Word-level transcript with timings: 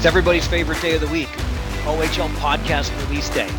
It's 0.00 0.06
everybody's 0.06 0.46
favorite 0.46 0.80
day 0.80 0.94
of 0.94 1.02
the 1.02 1.08
week, 1.08 1.28
OHL 1.84 2.30
podcast 2.36 2.90
release 3.06 3.28
day. 3.28 3.50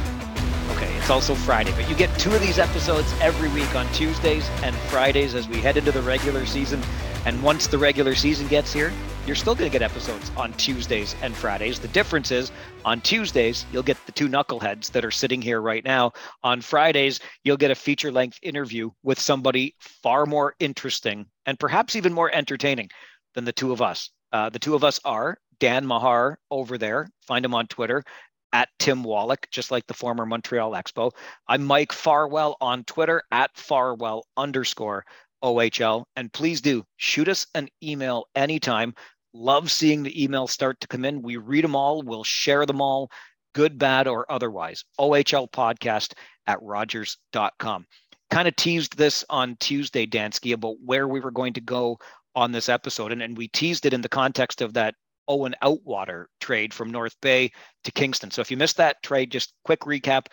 Okay, 0.72 0.92
it's 0.98 1.12
also 1.12 1.36
Friday, 1.36 1.72
but 1.74 1.88
you 1.88 1.96
get 1.96 2.10
two 2.18 2.34
of 2.34 2.42
these 2.42 2.58
episodes 2.58 3.14
every 3.22 3.48
week 3.50 3.76
on 3.76 3.88
Tuesdays 3.94 4.50
and 4.64 4.76
Fridays 4.76 5.36
as 5.36 5.48
we 5.48 5.58
head 5.58 5.78
into 5.78 5.92
the 5.92 6.02
regular 6.02 6.48
season. 6.48 6.82
And 7.28 7.44
once 7.44 7.68
the 7.68 7.78
regular 7.78 8.16
season 8.16 8.48
gets 8.48 8.74
here, 8.74 8.92
you're 9.28 9.36
still 9.36 9.54
going 9.54 9.70
to 9.70 9.72
get 9.72 9.84
episodes 9.84 10.32
on 10.36 10.52
Tuesdays 10.54 11.16
and 11.22 11.36
Fridays. 11.36 11.78
The 11.78 11.90
difference 11.90 12.32
is 12.32 12.52
on 12.86 13.02
Tuesdays, 13.02 13.68
you'll 13.72 13.84
get 13.84 14.04
the 14.08 14.12
two 14.12 14.28
knuckleheads 14.28 14.94
that 14.94 15.06
are 15.06 15.12
sitting 15.12 15.44
here 15.44 15.62
right 15.62 15.86
now. 15.86 16.14
On 16.44 16.60
Fridays, 16.60 17.20
you'll 17.44 17.56
get 17.56 17.70
a 17.70 17.76
feature 17.76 18.12
length 18.12 18.40
interview 18.42 18.90
with 19.04 19.20
somebody 19.20 19.76
far 19.78 20.26
more 20.26 20.56
interesting 20.60 21.28
and 21.46 21.60
perhaps 21.60 21.96
even 21.96 22.14
more 22.14 22.34
entertaining 22.34 22.90
than 23.36 23.46
the 23.46 23.54
two 23.54 23.72
of 23.72 23.80
us. 23.84 24.10
Uh, 24.34 24.50
the 24.50 24.58
two 24.58 24.74
of 24.74 24.84
us 24.84 25.00
are 25.06 25.38
Dan 25.62 25.86
Mahar 25.86 26.40
over 26.50 26.80
there. 26.80 27.08
Find 27.22 27.46
him 27.46 27.54
on 27.54 27.68
Twitter 27.68 28.04
at 28.52 28.70
Tim 28.80 29.04
Wallach, 29.04 29.48
just 29.52 29.70
like 29.70 29.86
the 29.86 29.94
former 29.94 30.26
Montreal 30.26 30.72
Expo. 30.72 31.12
I'm 31.48 31.64
Mike 31.64 31.94
Farwell 31.94 32.58
on 32.60 32.84
Twitter 32.84 33.22
at 33.32 33.56
Farwell 33.56 34.26
underscore 34.36 35.06
OHL. 35.44 36.06
And 36.16 36.34
please 36.34 36.62
do 36.62 36.84
shoot 36.98 37.28
us 37.28 37.46
an 37.54 37.70
email 37.84 38.26
anytime. 38.36 38.96
Love 39.34 39.70
seeing 39.70 40.02
the 40.02 40.14
emails 40.14 40.50
start 40.50 40.82
to 40.82 40.88
come 40.88 41.06
in. 41.06 41.22
We 41.22 41.38
read 41.38 41.64
them 41.64 41.76
all, 41.76 42.02
we'll 42.02 42.24
share 42.24 42.66
them 42.66 42.82
all, 42.82 43.12
good, 43.54 43.78
bad, 43.78 44.08
or 44.08 44.30
otherwise. 44.32 44.84
OHL 45.00 45.50
podcast 45.52 46.14
at 46.48 46.62
Rogers.com. 46.64 47.86
Kind 48.32 48.48
of 48.48 48.56
teased 48.56 48.98
this 48.98 49.24
on 49.30 49.58
Tuesday, 49.60 50.08
Dansky, 50.08 50.54
about 50.54 50.78
where 50.84 51.08
we 51.08 51.20
were 51.20 51.30
going 51.30 51.54
to 51.54 51.62
go 51.62 52.00
on 52.34 52.52
this 52.52 52.68
episode. 52.68 53.12
And, 53.12 53.22
and 53.22 53.38
we 53.38 53.48
teased 53.50 53.86
it 53.86 53.94
in 53.94 54.02
the 54.02 54.10
context 54.10 54.62
of 54.62 54.74
that 54.74 54.96
Owen 55.32 55.56
Outwater 55.64 56.26
trade 56.42 56.74
from 56.74 56.92
North 56.92 57.16
Bay 57.22 57.52
to 57.86 57.92
Kingston. 57.94 58.32
So 58.32 58.42
if 58.42 58.52
you 58.52 58.58
missed 58.58 58.76
that 58.78 59.02
trade, 59.02 59.32
just 59.32 59.54
quick 59.64 59.80
recap 59.82 60.26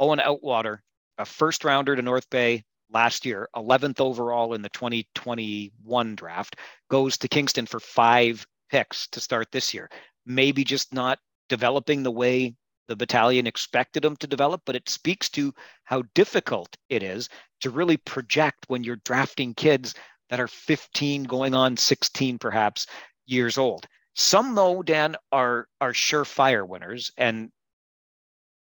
Owen 0.00 0.18
Outwater, 0.18 0.78
a 1.18 1.24
first 1.24 1.62
rounder 1.62 1.94
to 1.94 2.02
North 2.02 2.28
Bay 2.30 2.64
last 2.90 3.24
year, 3.24 3.48
11th 3.54 4.00
overall 4.00 4.54
in 4.54 4.60
the 4.60 4.68
2021 4.70 6.16
draft, 6.16 6.56
goes 6.90 7.16
to 7.18 7.28
Kingston 7.28 7.66
for 7.66 7.78
five 7.78 8.44
picks 8.70 9.06
to 9.08 9.20
start 9.20 9.52
this 9.52 9.72
year. 9.72 9.88
Maybe 10.26 10.64
just 10.64 10.92
not 10.92 11.20
developing 11.48 12.02
the 12.02 12.10
way 12.10 12.56
the 12.88 12.96
battalion 12.96 13.46
expected 13.46 14.04
him 14.04 14.16
to 14.16 14.26
develop, 14.26 14.62
but 14.66 14.74
it 14.74 14.88
speaks 14.88 15.30
to 15.30 15.54
how 15.84 16.02
difficult 16.16 16.76
it 16.88 17.04
is 17.04 17.28
to 17.60 17.70
really 17.70 17.98
project 17.98 18.64
when 18.66 18.82
you're 18.82 18.96
drafting 19.04 19.54
kids 19.54 19.94
that 20.28 20.40
are 20.40 20.48
15 20.48 21.22
going 21.22 21.54
on 21.54 21.76
16 21.76 22.36
perhaps 22.40 22.88
years 23.26 23.58
old. 23.58 23.86
Some 24.14 24.54
though, 24.54 24.82
Dan, 24.82 25.16
are 25.32 25.68
are 25.80 25.92
surefire 25.92 26.66
winners. 26.66 27.10
And 27.16 27.50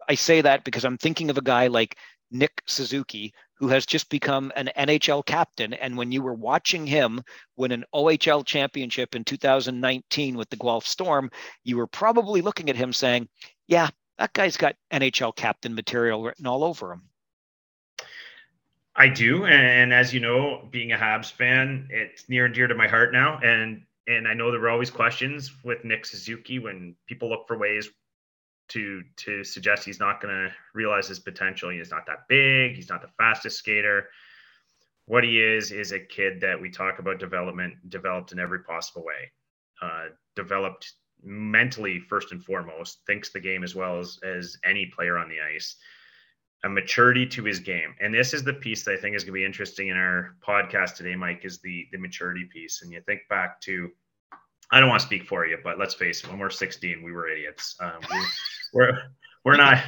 I 0.08 0.14
say 0.14 0.40
that 0.40 0.64
because 0.64 0.84
I'm 0.84 0.98
thinking 0.98 1.30
of 1.30 1.38
a 1.38 1.42
guy 1.42 1.66
like 1.66 1.96
Nick 2.30 2.62
Suzuki, 2.66 3.32
who 3.54 3.68
has 3.68 3.86
just 3.86 4.08
become 4.10 4.52
an 4.56 4.70
NHL 4.76 5.24
captain. 5.24 5.74
And 5.74 5.96
when 5.96 6.12
you 6.12 6.22
were 6.22 6.34
watching 6.34 6.86
him 6.86 7.22
win 7.56 7.72
an 7.72 7.84
OHL 7.94 8.44
championship 8.44 9.14
in 9.14 9.24
2019 9.24 10.36
with 10.36 10.50
the 10.50 10.56
Guelph 10.56 10.86
Storm, 10.86 11.30
you 11.62 11.76
were 11.76 11.86
probably 11.86 12.40
looking 12.40 12.70
at 12.70 12.76
him 12.76 12.92
saying, 12.92 13.28
Yeah, 13.68 13.88
that 14.18 14.32
guy's 14.32 14.56
got 14.56 14.76
NHL 14.92 15.36
captain 15.36 15.74
material 15.74 16.22
written 16.22 16.46
all 16.46 16.64
over 16.64 16.92
him. 16.92 17.02
I 18.96 19.08
do, 19.08 19.44
and 19.44 19.92
as 19.92 20.14
you 20.14 20.20
know, 20.20 20.68
being 20.70 20.92
a 20.92 20.96
Habs 20.96 21.30
fan, 21.32 21.88
it's 21.90 22.28
near 22.28 22.44
and 22.46 22.54
dear 22.54 22.68
to 22.68 22.76
my 22.76 22.86
heart 22.86 23.12
now. 23.12 23.40
And 23.42 23.82
and 24.06 24.28
I 24.28 24.34
know 24.34 24.50
there 24.50 24.60
were 24.60 24.70
always 24.70 24.90
questions 24.90 25.52
with 25.64 25.84
Nick 25.84 26.04
Suzuki 26.04 26.58
when 26.58 26.94
people 27.06 27.28
look 27.28 27.46
for 27.46 27.58
ways 27.58 27.88
to 28.68 29.02
to 29.16 29.44
suggest 29.44 29.84
he's 29.84 30.00
not 30.00 30.20
going 30.20 30.34
to 30.34 30.50
realize 30.74 31.08
his 31.08 31.18
potential. 31.18 31.70
He's 31.70 31.90
not 31.90 32.06
that 32.06 32.28
big. 32.28 32.74
He's 32.74 32.88
not 32.88 33.02
the 33.02 33.10
fastest 33.18 33.58
skater. 33.58 34.08
What 35.06 35.24
he 35.24 35.40
is 35.40 35.70
is 35.70 35.92
a 35.92 36.00
kid 36.00 36.40
that 36.40 36.60
we 36.60 36.70
talk 36.70 36.98
about 36.98 37.18
development 37.18 37.74
developed 37.90 38.32
in 38.32 38.38
every 38.38 38.60
possible 38.60 39.04
way. 39.04 39.30
Uh, 39.82 40.06
developed 40.34 40.92
mentally 41.22 42.00
first 42.00 42.32
and 42.32 42.42
foremost, 42.42 43.00
thinks 43.06 43.30
the 43.30 43.40
game 43.40 43.64
as 43.64 43.74
well 43.74 43.98
as 43.98 44.18
as 44.24 44.56
any 44.64 44.86
player 44.86 45.18
on 45.18 45.28
the 45.28 45.40
ice 45.40 45.76
a 46.64 46.68
maturity 46.68 47.26
to 47.26 47.44
his 47.44 47.60
game. 47.60 47.94
And 48.00 48.12
this 48.12 48.32
is 48.32 48.42
the 48.42 48.54
piece 48.54 48.84
that 48.84 48.92
I 48.92 48.96
think 48.96 49.14
is 49.14 49.22
going 49.22 49.34
to 49.34 49.40
be 49.40 49.44
interesting 49.44 49.88
in 49.88 49.96
our 49.96 50.34
podcast 50.46 50.96
today, 50.96 51.14
Mike, 51.14 51.44
is 51.44 51.58
the 51.58 51.86
the 51.92 51.98
maturity 51.98 52.48
piece. 52.50 52.82
And 52.82 52.90
you 52.90 53.00
think 53.02 53.20
back 53.28 53.60
to, 53.62 53.90
I 54.72 54.80
don't 54.80 54.88
want 54.88 55.00
to 55.00 55.06
speak 55.06 55.26
for 55.26 55.46
you, 55.46 55.58
but 55.62 55.78
let's 55.78 55.94
face 55.94 56.24
it, 56.24 56.30
when 56.30 56.38
we're 56.38 56.50
16, 56.50 57.02
we 57.02 57.12
were 57.12 57.28
idiots. 57.28 57.76
Um, 57.80 58.00
we, 58.10 58.18
we're 58.72 58.98
we're 59.44 59.56
not 59.56 59.84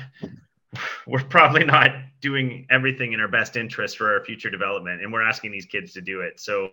we're 1.06 1.25
probably 1.25 1.65
not 1.65 1.92
doing 2.20 2.66
everything 2.70 3.15
in 3.15 3.20
our 3.20 3.28
best 3.28 3.56
interest 3.56 3.97
for 3.97 4.12
our 4.12 4.22
future 4.25 4.50
development, 4.50 5.03
and 5.03 5.10
we're 5.10 5.26
asking 5.26 5.53
these 5.53 5.66
kids 5.66 5.94
to 5.94 6.03
do 6.03 6.20
it. 6.20 6.38
So 6.38 6.70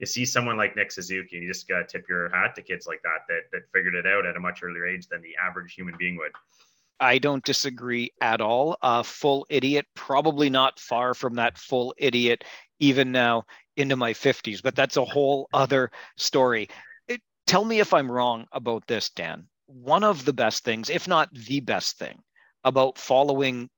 you 0.00 0.06
see 0.06 0.24
someone 0.24 0.56
like 0.56 0.74
Nick 0.74 0.90
Suzuki, 0.90 1.36
you 1.36 1.48
just 1.48 1.68
got 1.68 1.88
to 1.88 1.98
tip 1.98 2.08
your 2.08 2.28
hat 2.30 2.56
to 2.56 2.62
kids 2.62 2.88
like 2.88 3.02
that 3.02 3.20
that 3.28 3.42
that 3.52 3.62
figured 3.72 3.94
it 3.94 4.06
out 4.06 4.26
at 4.26 4.36
a 4.36 4.40
much 4.40 4.64
earlier 4.64 4.86
age 4.86 5.06
than 5.06 5.22
the 5.22 5.36
average 5.40 5.74
human 5.74 5.94
being 5.96 6.16
would. 6.16 6.32
I 7.00 7.18
don't 7.18 7.44
disagree 7.44 8.12
at 8.20 8.40
all. 8.40 8.76
A 8.82 9.04
full 9.04 9.46
idiot, 9.48 9.86
probably 9.94 10.50
not 10.50 10.80
far 10.80 11.14
from 11.14 11.34
that 11.34 11.58
full 11.58 11.94
idiot, 11.98 12.44
even 12.80 13.12
now 13.12 13.44
into 13.76 13.96
my 13.96 14.12
50s, 14.12 14.62
but 14.62 14.74
that's 14.74 14.96
a 14.96 15.04
whole 15.04 15.48
other 15.52 15.90
story. 16.16 16.68
It, 17.06 17.20
tell 17.46 17.64
me 17.64 17.80
if 17.80 17.94
I'm 17.94 18.10
wrong 18.10 18.46
about 18.52 18.86
this, 18.86 19.10
Dan. 19.10 19.46
One 19.66 20.02
of 20.02 20.24
the 20.24 20.32
best 20.32 20.64
things, 20.64 20.90
if 20.90 21.06
not 21.06 21.32
the 21.32 21.60
best 21.60 21.98
thing, 21.98 22.18
about 22.64 22.98
following 22.98 23.68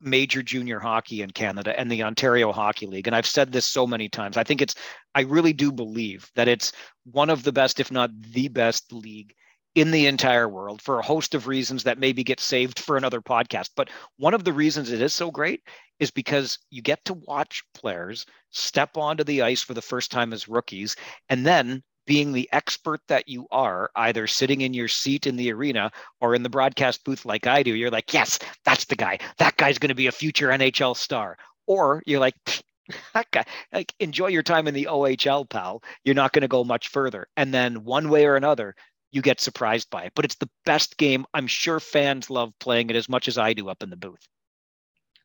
major 0.00 0.42
junior 0.42 0.78
hockey 0.78 1.20
in 1.20 1.30
Canada 1.30 1.78
and 1.78 1.90
the 1.90 2.02
Ontario 2.02 2.52
Hockey 2.52 2.86
League. 2.86 3.06
And 3.06 3.14
I've 3.14 3.26
said 3.26 3.52
this 3.52 3.66
so 3.66 3.86
many 3.86 4.08
times. 4.08 4.38
I 4.38 4.44
think 4.44 4.62
it's, 4.62 4.74
I 5.14 5.22
really 5.22 5.52
do 5.52 5.70
believe 5.70 6.30
that 6.36 6.48
it's 6.48 6.72
one 7.04 7.28
of 7.28 7.42
the 7.42 7.52
best, 7.52 7.80
if 7.80 7.90
not 7.90 8.10
the 8.18 8.48
best 8.48 8.92
league 8.92 9.34
in 9.74 9.90
the 9.90 10.06
entire 10.06 10.48
world 10.48 10.82
for 10.82 10.98
a 10.98 11.04
host 11.04 11.34
of 11.34 11.46
reasons 11.46 11.84
that 11.84 11.98
maybe 11.98 12.24
get 12.24 12.40
saved 12.40 12.78
for 12.78 12.96
another 12.96 13.20
podcast. 13.20 13.70
But 13.76 13.88
one 14.16 14.34
of 14.34 14.44
the 14.44 14.52
reasons 14.52 14.90
it 14.90 15.00
is 15.00 15.14
so 15.14 15.30
great 15.30 15.62
is 16.00 16.10
because 16.10 16.58
you 16.70 16.82
get 16.82 17.04
to 17.04 17.14
watch 17.14 17.62
players 17.74 18.26
step 18.50 18.96
onto 18.96 19.22
the 19.22 19.42
ice 19.42 19.62
for 19.62 19.74
the 19.74 19.82
first 19.82 20.10
time 20.10 20.32
as 20.32 20.48
rookies 20.48 20.96
and 21.28 21.46
then 21.46 21.82
being 22.06 22.32
the 22.32 22.48
expert 22.52 23.00
that 23.06 23.28
you 23.28 23.46
are, 23.52 23.88
either 23.94 24.26
sitting 24.26 24.62
in 24.62 24.74
your 24.74 24.88
seat 24.88 25.28
in 25.28 25.36
the 25.36 25.52
arena 25.52 25.92
or 26.20 26.34
in 26.34 26.42
the 26.42 26.48
broadcast 26.48 27.04
booth 27.04 27.24
like 27.24 27.46
I 27.46 27.62
do, 27.62 27.74
you're 27.74 27.90
like, 27.90 28.12
yes, 28.12 28.38
that's 28.64 28.86
the 28.86 28.96
guy. 28.96 29.18
That 29.38 29.56
guy's 29.56 29.78
going 29.78 29.90
to 29.90 29.94
be 29.94 30.08
a 30.08 30.12
future 30.12 30.48
NHL 30.48 30.96
star. 30.96 31.36
Or 31.68 32.02
you're 32.06 32.18
like, 32.18 32.34
that 33.14 33.30
guy, 33.30 33.44
like, 33.72 33.94
enjoy 34.00 34.26
your 34.28 34.42
time 34.42 34.66
in 34.66 34.74
the 34.74 34.88
OHL, 34.90 35.48
pal. 35.48 35.84
You're 36.04 36.16
not 36.16 36.32
going 36.32 36.42
to 36.42 36.48
go 36.48 36.64
much 36.64 36.88
further. 36.88 37.28
And 37.36 37.54
then 37.54 37.84
one 37.84 38.08
way 38.08 38.26
or 38.26 38.34
another, 38.34 38.74
you 39.12 39.22
get 39.22 39.40
surprised 39.40 39.90
by 39.90 40.04
it. 40.04 40.12
But 40.14 40.24
it's 40.24 40.36
the 40.36 40.50
best 40.64 40.96
game. 40.96 41.24
I'm 41.34 41.46
sure 41.46 41.80
fans 41.80 42.30
love 42.30 42.52
playing 42.60 42.90
it 42.90 42.96
as 42.96 43.08
much 43.08 43.28
as 43.28 43.38
I 43.38 43.52
do 43.52 43.68
up 43.68 43.82
in 43.82 43.90
the 43.90 43.96
booth. 43.96 44.26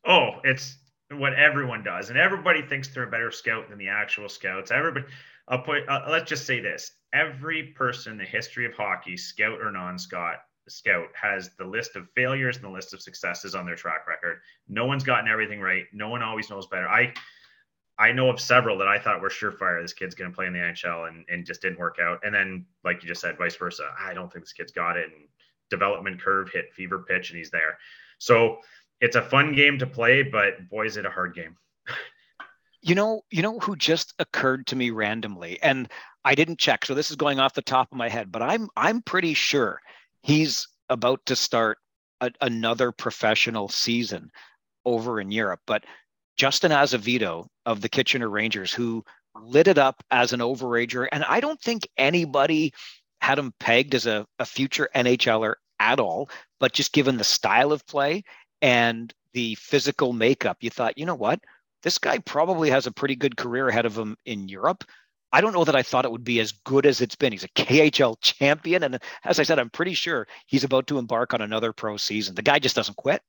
Oh, 0.05 0.39
it's 0.43 0.77
what 1.11 1.33
everyone 1.33 1.83
does, 1.83 2.09
and 2.09 2.17
everybody 2.17 2.61
thinks 2.61 2.87
they're 2.87 3.03
a 3.03 3.11
better 3.11 3.31
scout 3.31 3.69
than 3.69 3.77
the 3.77 3.87
actual 3.87 4.29
scouts. 4.29 4.71
Everybody, 4.71 5.05
I'll 5.47 5.61
put. 5.61 5.87
Uh, 5.87 6.05
let's 6.09 6.29
just 6.29 6.45
say 6.45 6.59
this: 6.59 6.91
every 7.13 7.73
person 7.75 8.13
in 8.13 8.17
the 8.17 8.25
history 8.25 8.65
of 8.65 8.73
hockey, 8.73 9.17
scout 9.17 9.59
or 9.61 9.71
non-scout, 9.71 10.37
scout 10.67 11.07
has 11.19 11.51
the 11.57 11.65
list 11.65 11.95
of 11.95 12.07
failures 12.15 12.57
and 12.57 12.65
the 12.65 12.69
list 12.69 12.93
of 12.93 13.01
successes 13.01 13.55
on 13.55 13.65
their 13.65 13.75
track 13.75 14.07
record. 14.07 14.39
No 14.67 14.85
one's 14.85 15.03
gotten 15.03 15.29
everything 15.29 15.61
right. 15.61 15.85
No 15.93 16.09
one 16.09 16.23
always 16.23 16.49
knows 16.49 16.67
better. 16.67 16.87
I 16.87 17.13
I 17.97 18.11
know 18.11 18.29
of 18.29 18.39
several 18.39 18.77
that 18.79 18.87
I 18.87 18.99
thought 18.99 19.21
were 19.21 19.29
surefire. 19.29 19.81
This 19.81 19.93
kid's 19.93 20.15
going 20.15 20.29
to 20.29 20.35
play 20.35 20.47
in 20.47 20.53
the 20.53 20.59
NHL 20.59 21.07
and, 21.07 21.25
and 21.29 21.45
just 21.45 21.61
didn't 21.61 21.79
work 21.79 21.97
out. 22.01 22.19
And 22.23 22.35
then, 22.35 22.65
like 22.83 23.01
you 23.01 23.07
just 23.07 23.21
said, 23.21 23.37
vice 23.37 23.55
versa. 23.55 23.89
I 23.99 24.13
don't 24.13 24.31
think 24.31 24.43
this 24.43 24.53
kid's 24.53 24.71
got 24.71 24.97
it. 24.97 25.05
And 25.05 25.27
development 25.69 26.21
curve 26.21 26.49
hit 26.51 26.73
fever 26.73 26.99
pitch 26.99 27.29
and 27.29 27.37
he's 27.37 27.51
there. 27.51 27.77
So 28.17 28.57
it's 29.01 29.15
a 29.15 29.21
fun 29.21 29.53
game 29.53 29.79
to 29.79 29.87
play, 29.87 30.23
but 30.23 30.69
boy, 30.69 30.85
is 30.85 30.97
it 30.97 31.05
a 31.05 31.09
hard 31.09 31.35
game. 31.35 31.55
you 32.81 32.95
know, 32.95 33.21
you 33.31 33.41
know 33.41 33.59
who 33.59 33.75
just 33.75 34.13
occurred 34.19 34.67
to 34.67 34.75
me 34.75 34.91
randomly, 34.91 35.61
and 35.61 35.89
I 36.23 36.35
didn't 36.35 36.59
check. 36.59 36.85
So 36.85 36.93
this 36.93 37.09
is 37.09 37.15
going 37.15 37.39
off 37.39 37.53
the 37.53 37.61
top 37.61 37.91
of 37.91 37.97
my 37.97 38.09
head, 38.09 38.31
but 38.31 38.41
I'm 38.41 38.69
I'm 38.75 39.01
pretty 39.01 39.33
sure 39.33 39.79
he's 40.21 40.67
about 40.89 41.25
to 41.27 41.35
start 41.35 41.77
a, 42.21 42.31
another 42.41 42.91
professional 42.91 43.69
season 43.69 44.31
over 44.85 45.19
in 45.19 45.31
Europe. 45.31 45.61
But 45.65 45.83
Justin 46.37 46.71
Azevedo 46.71 47.47
of 47.65 47.81
the 47.81 47.89
Kitchener 47.89 48.29
Rangers, 48.29 48.73
who 48.73 49.03
lit 49.35 49.67
it 49.67 49.77
up 49.77 50.03
as 50.11 50.33
an 50.33 50.39
overager. 50.39 51.07
And 51.11 51.23
I 51.23 51.39
don't 51.39 51.59
think 51.59 51.87
anybody 51.97 52.73
had 53.21 53.39
him 53.39 53.53
pegged 53.59 53.95
as 53.95 54.05
a, 54.05 54.25
a 54.39 54.45
future 54.45 54.89
NHLer 54.95 55.55
at 55.79 55.99
all, 55.99 56.29
but 56.59 56.73
just 56.73 56.93
given 56.93 57.17
the 57.17 57.23
style 57.23 57.71
of 57.71 57.85
play 57.87 58.23
and 58.61 59.13
the 59.33 59.55
physical 59.55 60.13
makeup, 60.13 60.57
you 60.61 60.69
thought, 60.69 60.97
you 60.97 61.05
know 61.05 61.15
what? 61.15 61.39
This 61.83 61.97
guy 61.97 62.19
probably 62.19 62.69
has 62.69 62.87
a 62.87 62.91
pretty 62.91 63.15
good 63.15 63.37
career 63.37 63.67
ahead 63.67 63.85
of 63.85 63.97
him 63.97 64.15
in 64.25 64.47
Europe. 64.47 64.83
I 65.31 65.41
don't 65.41 65.53
know 65.53 65.65
that 65.65 65.75
I 65.75 65.83
thought 65.83 66.05
it 66.05 66.11
would 66.11 66.23
be 66.23 66.39
as 66.39 66.53
good 66.53 66.85
as 66.85 67.01
it's 67.01 67.15
been. 67.15 67.33
He's 67.33 67.43
a 67.43 67.49
KHL 67.49 68.15
champion. 68.21 68.83
And 68.83 68.99
as 69.23 69.39
I 69.39 69.43
said, 69.43 69.59
I'm 69.59 69.69
pretty 69.69 69.93
sure 69.93 70.27
he's 70.45 70.63
about 70.63 70.87
to 70.87 70.97
embark 70.97 71.33
on 71.33 71.41
another 71.41 71.73
pro 71.73 71.97
season. 71.97 72.35
The 72.35 72.41
guy 72.41 72.59
just 72.59 72.75
doesn't 72.75 72.95
quit. 72.95 73.21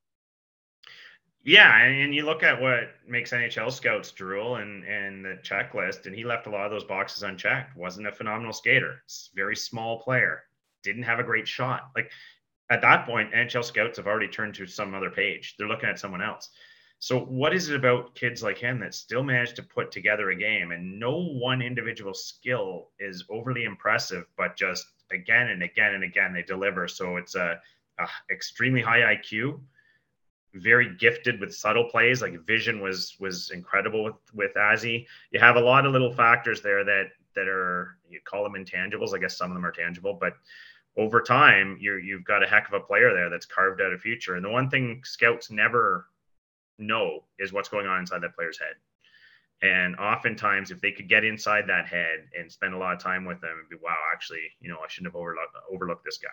Yeah, 1.46 1.80
and 1.80 2.12
you 2.12 2.24
look 2.24 2.42
at 2.42 2.60
what 2.60 2.88
makes 3.06 3.30
NHL 3.30 3.70
scouts 3.70 4.10
drool 4.10 4.56
and 4.56 4.82
and 4.82 5.24
the 5.24 5.38
checklist, 5.44 6.06
and 6.06 6.14
he 6.14 6.24
left 6.24 6.48
a 6.48 6.50
lot 6.50 6.64
of 6.66 6.72
those 6.72 6.82
boxes 6.82 7.22
unchecked. 7.22 7.76
Wasn't 7.76 8.08
a 8.08 8.10
phenomenal 8.10 8.52
skater. 8.52 9.04
Very 9.36 9.54
small 9.54 10.00
player. 10.00 10.42
Didn't 10.82 11.04
have 11.04 11.20
a 11.20 11.22
great 11.22 11.46
shot. 11.46 11.90
Like 11.94 12.10
at 12.68 12.82
that 12.82 13.06
point, 13.06 13.32
NHL 13.32 13.64
scouts 13.64 13.96
have 13.96 14.08
already 14.08 14.26
turned 14.26 14.56
to 14.56 14.66
some 14.66 14.92
other 14.92 15.08
page. 15.08 15.54
They're 15.56 15.68
looking 15.68 15.88
at 15.88 16.00
someone 16.00 16.20
else. 16.20 16.50
So, 16.98 17.20
what 17.20 17.54
is 17.54 17.68
it 17.68 17.76
about 17.76 18.16
kids 18.16 18.42
like 18.42 18.58
him 18.58 18.80
that 18.80 18.92
still 18.92 19.22
manage 19.22 19.54
to 19.54 19.62
put 19.62 19.92
together 19.92 20.30
a 20.30 20.36
game? 20.36 20.72
And 20.72 20.98
no 20.98 21.16
one 21.16 21.62
individual 21.62 22.12
skill 22.12 22.88
is 22.98 23.24
overly 23.30 23.62
impressive, 23.62 24.24
but 24.36 24.56
just 24.56 24.84
again 25.12 25.50
and 25.50 25.62
again 25.62 25.94
and 25.94 26.02
again 26.02 26.32
they 26.32 26.42
deliver. 26.42 26.88
So 26.88 27.18
it's 27.18 27.36
a, 27.36 27.60
a 28.00 28.08
extremely 28.32 28.82
high 28.82 29.14
IQ, 29.14 29.60
very 30.56 30.94
gifted 30.96 31.40
with 31.40 31.54
subtle 31.54 31.84
plays. 31.84 32.22
Like 32.22 32.38
vision 32.46 32.80
was 32.80 33.16
was 33.20 33.50
incredible 33.50 34.04
with 34.04 34.14
with 34.34 34.54
Azzy. 34.54 35.06
You 35.30 35.40
have 35.40 35.56
a 35.56 35.60
lot 35.60 35.86
of 35.86 35.92
little 35.92 36.12
factors 36.12 36.62
there 36.62 36.84
that 36.84 37.06
that 37.34 37.48
are 37.48 37.98
you 38.08 38.20
call 38.24 38.42
them 38.42 38.54
intangibles. 38.54 39.14
I 39.14 39.18
guess 39.18 39.36
some 39.36 39.50
of 39.50 39.54
them 39.54 39.66
are 39.66 39.72
tangible, 39.72 40.14
but 40.14 40.34
over 40.96 41.20
time 41.20 41.76
you 41.80 41.96
you've 41.96 42.24
got 42.24 42.42
a 42.42 42.46
heck 42.46 42.68
of 42.68 42.74
a 42.74 42.80
player 42.80 43.12
there 43.12 43.30
that's 43.30 43.46
carved 43.46 43.80
out 43.80 43.92
a 43.92 43.98
future. 43.98 44.36
And 44.36 44.44
the 44.44 44.50
one 44.50 44.70
thing 44.70 45.02
scouts 45.04 45.50
never 45.50 46.06
know 46.78 47.24
is 47.38 47.52
what's 47.52 47.68
going 47.68 47.86
on 47.86 48.00
inside 48.00 48.22
that 48.22 48.34
player's 48.34 48.58
head. 48.58 48.74
And 49.62 49.96
oftentimes, 49.96 50.70
if 50.70 50.80
they 50.82 50.92
could 50.92 51.08
get 51.08 51.24
inside 51.24 51.64
that 51.68 51.86
head 51.86 52.28
and 52.38 52.52
spend 52.52 52.74
a 52.74 52.78
lot 52.78 52.92
of 52.92 53.00
time 53.00 53.24
with 53.24 53.40
them, 53.40 53.56
and 53.58 53.68
be, 53.70 53.76
wow, 53.82 53.96
actually, 54.12 54.50
you 54.60 54.68
know, 54.68 54.76
I 54.76 54.86
shouldn't 54.88 55.12
have 55.12 55.18
overlooked, 55.18 55.56
overlooked 55.72 56.04
this 56.04 56.18
guy. 56.18 56.28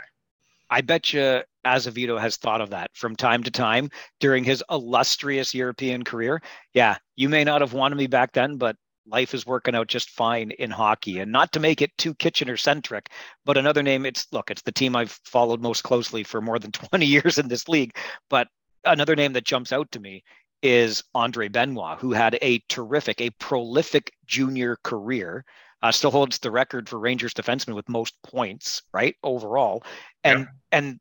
I 0.73 0.81
bet 0.81 1.13
you 1.13 1.43
Azevedo 1.63 2.17
has 2.17 2.37
thought 2.37 2.59
of 2.59 2.71
that 2.71 2.89
from 2.95 3.15
time 3.15 3.43
to 3.43 3.51
time 3.51 3.91
during 4.19 4.43
his 4.43 4.63
illustrious 4.71 5.53
European 5.53 6.03
career. 6.03 6.41
Yeah, 6.73 6.97
you 7.15 7.29
may 7.29 7.43
not 7.43 7.61
have 7.61 7.73
wanted 7.73 7.95
me 7.95 8.07
back 8.07 8.31
then, 8.31 8.57
but 8.57 8.75
life 9.05 9.35
is 9.35 9.45
working 9.45 9.75
out 9.75 9.85
just 9.85 10.09
fine 10.09 10.49
in 10.49 10.71
hockey. 10.71 11.19
And 11.19 11.31
not 11.31 11.51
to 11.51 11.59
make 11.59 11.83
it 11.83 11.95
too 11.99 12.15
Kitchener 12.15 12.57
centric, 12.57 13.11
but 13.45 13.55
another 13.55 13.83
name, 13.83 14.03
it's 14.03 14.25
look, 14.31 14.49
it's 14.49 14.63
the 14.63 14.71
team 14.71 14.95
I've 14.95 15.11
followed 15.25 15.61
most 15.61 15.83
closely 15.83 16.23
for 16.23 16.41
more 16.41 16.57
than 16.57 16.71
20 16.89 17.05
years 17.05 17.37
in 17.37 17.49
this 17.49 17.69
league. 17.69 17.95
But 18.27 18.47
another 18.83 19.15
name 19.15 19.33
that 19.33 19.45
jumps 19.45 19.71
out 19.71 19.91
to 19.91 19.99
me 19.99 20.23
is 20.63 21.03
Andre 21.13 21.49
Benoit, 21.49 21.99
who 21.99 22.13
had 22.13 22.39
a 22.41 22.63
terrific, 22.67 23.21
a 23.21 23.29
prolific 23.31 24.11
junior 24.25 24.77
career. 24.83 25.45
Uh, 25.83 25.91
still 25.91 26.11
holds 26.11 26.39
the 26.39 26.49
record 26.49 26.87
for 26.87 26.97
Rangers 26.97 27.33
defenseman 27.33 27.75
with 27.75 27.89
most 27.89 28.15
points, 28.23 28.81
right 28.93 29.17
overall, 29.21 29.83
and 30.23 30.39
yeah. 30.39 30.45
and 30.71 30.99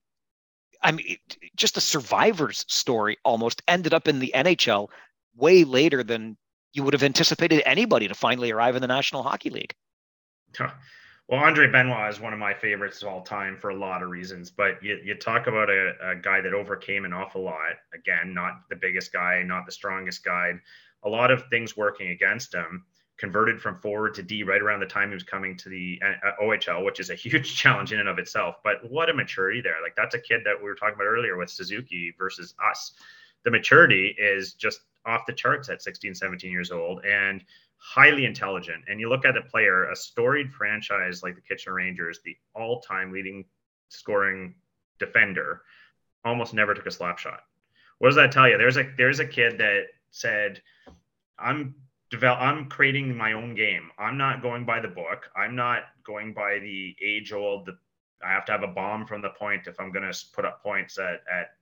I 0.83 0.91
mean, 0.91 1.17
just 1.57 1.77
a 1.77 1.81
survivor's 1.81 2.65
story 2.69 3.17
almost 3.25 3.63
ended 3.69 3.95
up 3.95 4.09
in 4.09 4.19
the 4.19 4.33
NHL 4.35 4.89
way 5.37 5.65
later 5.65 6.03
than 6.03 6.37
you 6.73 6.83
would 6.83 6.95
have 6.95 7.03
anticipated 7.03 7.63
anybody 7.65 8.09
to 8.09 8.15
finally 8.15 8.51
arrive 8.51 8.75
in 8.75 8.83
the 8.83 8.89
National 8.89 9.23
Hockey 9.23 9.51
League. 9.51 9.75
Well, 11.29 11.41
Andre 11.41 11.71
Benoit 11.71 12.11
is 12.11 12.21
one 12.21 12.33
of 12.33 12.39
my 12.39 12.53
favorites 12.53 13.03
of 13.03 13.09
all 13.09 13.23
time 13.23 13.57
for 13.57 13.71
a 13.71 13.77
lot 13.77 14.03
of 14.03 14.11
reasons. 14.11 14.51
But 14.51 14.83
you, 14.83 14.99
you 15.03 15.15
talk 15.15 15.47
about 15.47 15.71
a, 15.71 15.95
a 16.03 16.17
guy 16.17 16.41
that 16.41 16.53
overcame 16.53 17.05
an 17.05 17.13
awful 17.13 17.43
lot. 17.43 17.75
Again, 17.95 18.35
not 18.35 18.69
the 18.69 18.77
biggest 18.77 19.13
guy, 19.13 19.43
not 19.43 19.65
the 19.65 19.73
strongest 19.73 20.25
guy. 20.25 20.53
A 21.05 21.09
lot 21.09 21.31
of 21.31 21.45
things 21.49 21.77
working 21.77 22.09
against 22.09 22.55
him. 22.55 22.85
Converted 23.23 23.61
from 23.61 23.79
forward 23.79 24.15
to 24.15 24.23
D 24.25 24.43
right 24.43 24.61
around 24.61 24.81
the 24.81 24.87
time 24.87 25.11
he 25.11 25.15
was 25.15 25.23
coming 25.23 25.57
to 25.59 25.69
the 25.69 26.03
uh, 26.05 26.43
OHL, 26.43 26.85
which 26.85 26.99
is 26.99 27.11
a 27.11 27.15
huge 27.15 27.55
challenge 27.63 27.93
in 27.93 28.01
and 28.01 28.09
of 28.09 28.19
itself. 28.19 28.57
But 28.65 28.79
what 28.91 29.09
a 29.09 29.15
maturity 29.15 29.61
there! 29.61 29.77
Like 29.81 29.95
that's 29.95 30.17
a 30.17 30.19
kid 30.19 30.41
that 30.45 30.59
we 30.59 30.65
were 30.65 30.75
talking 30.75 30.97
about 30.97 31.05
earlier 31.05 31.37
with 31.37 31.49
Suzuki 31.49 32.13
versus 32.19 32.53
us. 32.69 32.95
The 33.45 33.53
maturity 33.53 34.17
is 34.19 34.55
just 34.55 34.81
off 35.07 35.23
the 35.27 35.33
charts 35.33 35.69
at 35.69 35.83
16, 35.83 36.17
17 36.17 36.51
years 36.51 36.73
old. 36.73 37.05
And 37.05 37.45
highly 37.79 38.25
intelligent. 38.25 38.85
And 38.89 39.01
you 39.01 39.09
look 39.09 39.25
at 39.25 39.37
a 39.37 39.43
player, 39.43 39.91
a 39.91 39.97
storied 39.97 40.53
franchise 40.53 41.23
like 41.23 41.35
the 41.35 41.41
Kitchener 41.41 41.75
Rangers, 41.75 42.21
the 42.25 42.37
all-time 42.55 43.13
leading 43.13 43.45
scoring 43.89 44.55
defender, 44.99 45.63
almost 46.25 46.55
never 46.55 46.75
took 46.75 46.87
a 46.87 46.91
slap 46.91 47.19
shot. 47.19 47.41
What 47.99 48.09
does 48.09 48.17
that 48.17 48.33
tell 48.33 48.49
you? 48.49 48.59
There's 48.59 48.77
a 48.77 48.89
there's 48.97 49.21
a 49.21 49.27
kid 49.27 49.59
that 49.59 49.85
said, 50.11 50.61
"I'm 51.39 51.75
develop 52.13 52.41
I'm 52.41 52.69
creating 52.69 53.17
my 53.17 53.33
own 53.33 53.55
game. 53.55 53.91
I'm 53.99 54.19
not 54.19 54.43
going 54.43 54.65
by 54.65 54.79
the 54.81 54.89
book. 54.89 55.31
I'm 55.35 55.57
not 55.57 55.85
going 56.05 56.35
by 56.35 56.59
the 56.61 56.95
age 57.03 57.33
old. 57.33 57.67
The, 57.67 57.79
I 58.25 58.31
have 58.31 58.45
to 58.45 58.53
have 58.53 58.63
a 58.63 58.69
bomb 58.69 59.07
from 59.07 59.23
the 59.23 59.31
point 59.31 59.67
if 59.67 59.81
I'm 59.81 59.91
going 59.91 60.09
to 60.09 60.25
put 60.33 60.45
up 60.45 60.63
points 60.63 60.99
at 60.99 61.23
at 61.33 61.57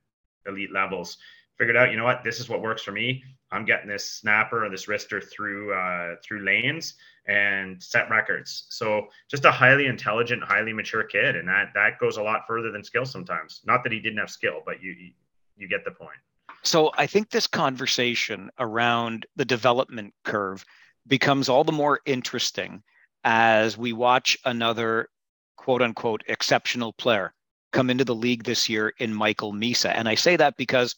elite 0.47 0.73
levels." 0.73 1.17
Figured 1.57 1.77
out, 1.77 1.91
you 1.91 1.99
know 1.99 2.05
what? 2.05 2.25
This 2.25 2.41
is 2.41 2.49
what 2.49 2.63
works 2.63 2.83
for 2.83 2.91
me. 2.91 3.23
I'm 3.53 3.67
getting 3.67 3.87
this 3.87 4.11
snapper 4.11 4.65
or 4.65 4.71
this 4.71 4.87
wrister 4.87 5.23
through 5.23 5.75
uh, 5.75 6.17
through 6.25 6.43
lanes 6.45 6.95
and 7.27 7.81
set 7.83 8.11
records. 8.11 8.67
So 8.71 9.09
just 9.31 9.45
a 9.45 9.51
highly 9.51 9.87
intelligent, 9.87 10.43
highly 10.43 10.73
mature 10.73 11.05
kid, 11.05 11.37
and 11.37 11.47
that 11.49 11.71
that 11.75 11.99
goes 12.01 12.17
a 12.17 12.23
lot 12.23 12.47
further 12.47 12.73
than 12.73 12.83
skill 12.83 13.05
sometimes. 13.05 13.61
Not 13.67 13.85
that 13.85 13.93
he 13.93 14.01
didn't 14.01 14.19
have 14.19 14.31
skill, 14.31 14.63
but 14.65 14.83
you 14.83 15.13
you 15.57 15.69
get 15.69 15.85
the 15.85 15.91
point. 15.91 16.19
So 16.63 16.91
I 16.97 17.07
think 17.07 17.31
this 17.31 17.47
conversation 17.47 18.51
around 18.59 19.27
the 19.37 19.45
development 19.45 20.15
curve 20.25 20.65
becomes 21.07 21.49
all 21.49 21.65
the 21.65 21.73
more 21.73 22.01
interesting 22.05 22.83
as 23.25 23.77
we 23.79 23.93
watch 23.93 24.39
another 24.45 25.09
quote 25.57 25.83
unquote 25.83 26.23
exceptional 26.27 26.93
player 26.95 27.35
come 27.73 27.91
into 27.91 28.05
the 28.05 28.15
league 28.15 28.45
this 28.45 28.69
year 28.69 28.93
in 28.99 29.15
Michael 29.15 29.53
Misa. 29.53 29.93
And 29.95 30.09
I 30.09 30.15
say 30.15 30.37
that 30.37 30.57
because 30.57 30.97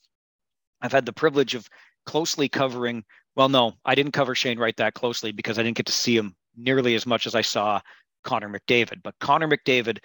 I've 0.81 0.93
had 0.93 1.07
the 1.07 1.13
privilege 1.13 1.55
of 1.55 1.69
closely 2.07 2.49
covering. 2.49 3.05
Well, 3.37 3.49
no, 3.49 3.75
I 3.85 3.95
didn't 3.95 4.13
cover 4.13 4.35
Shane 4.35 4.59
Wright 4.59 4.77
that 4.77 4.95
closely 4.95 5.33
because 5.33 5.59
I 5.59 5.63
didn't 5.63 5.77
get 5.77 5.87
to 5.87 5.93
see 5.93 6.17
him 6.17 6.35
nearly 6.57 6.95
as 6.95 7.07
much 7.07 7.27
as 7.27 7.35
I 7.35 7.43
saw 7.43 7.81
Connor 8.25 8.49
McDavid. 8.49 9.03
But 9.03 9.19
Connor 9.21 9.49
McDavid, 9.49 9.99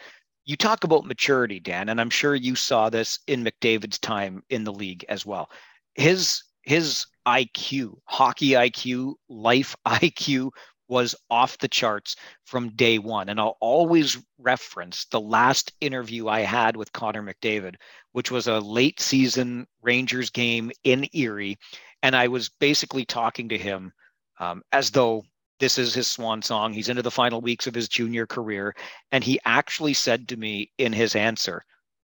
you 0.47 0.57
talk 0.57 0.83
about 0.83 1.05
maturity, 1.05 1.59
Dan, 1.59 1.89
and 1.89 2.01
I'm 2.01 2.09
sure 2.09 2.33
you 2.33 2.55
saw 2.55 2.89
this 2.89 3.19
in 3.27 3.43
McDavid's 3.43 3.99
time 3.99 4.41
in 4.49 4.63
the 4.63 4.73
league 4.73 5.05
as 5.07 5.25
well. 5.25 5.49
His 5.93 6.41
his 6.63 7.05
IQ, 7.27 7.99
hockey 8.05 8.49
IQ, 8.51 9.13
life 9.29 9.75
IQ 9.87 10.49
was 10.89 11.13
off 11.29 11.57
the 11.59 11.67
charts 11.67 12.15
from 12.45 12.69
day 12.69 12.97
one. 12.97 13.29
And 13.29 13.39
I'll 13.39 13.57
always 13.59 14.17
reference 14.39 15.05
the 15.05 15.19
last 15.19 15.73
interview 15.81 16.29
I 16.29 16.41
had 16.41 16.75
with 16.77 16.93
Connor 16.93 17.21
McDavid, 17.21 17.75
which 18.13 18.31
was 18.31 18.47
a 18.47 18.59
late 18.59 19.01
season 19.01 19.67
Rangers 19.81 20.29
game 20.29 20.71
in 20.85 21.07
Erie 21.13 21.57
and 22.03 22.15
I 22.15 22.27
was 22.27 22.49
basically 22.49 23.05
talking 23.05 23.49
to 23.49 23.57
him 23.57 23.91
um, 24.39 24.61
as 24.71 24.91
though 24.91 25.23
this 25.59 25.77
is 25.77 25.93
his 25.93 26.07
swan 26.07 26.41
song. 26.41 26.73
He's 26.73 26.89
into 26.89 27.01
the 27.01 27.11
final 27.11 27.41
weeks 27.41 27.67
of 27.67 27.75
his 27.75 27.89
junior 27.89 28.25
career. 28.27 28.75
And 29.11 29.23
he 29.23 29.39
actually 29.45 29.93
said 29.93 30.27
to 30.29 30.37
me 30.37 30.71
in 30.77 30.93
his 30.93 31.15
answer, 31.15 31.63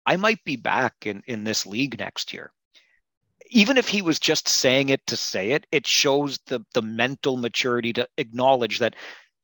I 0.06 0.16
might 0.16 0.42
be 0.44 0.56
back 0.56 0.94
in, 1.06 1.22
in 1.26 1.44
this 1.44 1.66
league 1.66 1.98
next 1.98 2.32
year. 2.32 2.52
Even 3.50 3.76
if 3.76 3.88
he 3.88 4.02
was 4.02 4.18
just 4.18 4.48
saying 4.48 4.90
it 4.90 5.04
to 5.06 5.16
say 5.16 5.50
it, 5.52 5.66
it 5.72 5.86
shows 5.86 6.38
the 6.46 6.64
the 6.72 6.82
mental 6.82 7.36
maturity 7.36 7.92
to 7.94 8.08
acknowledge 8.16 8.78
that 8.78 8.94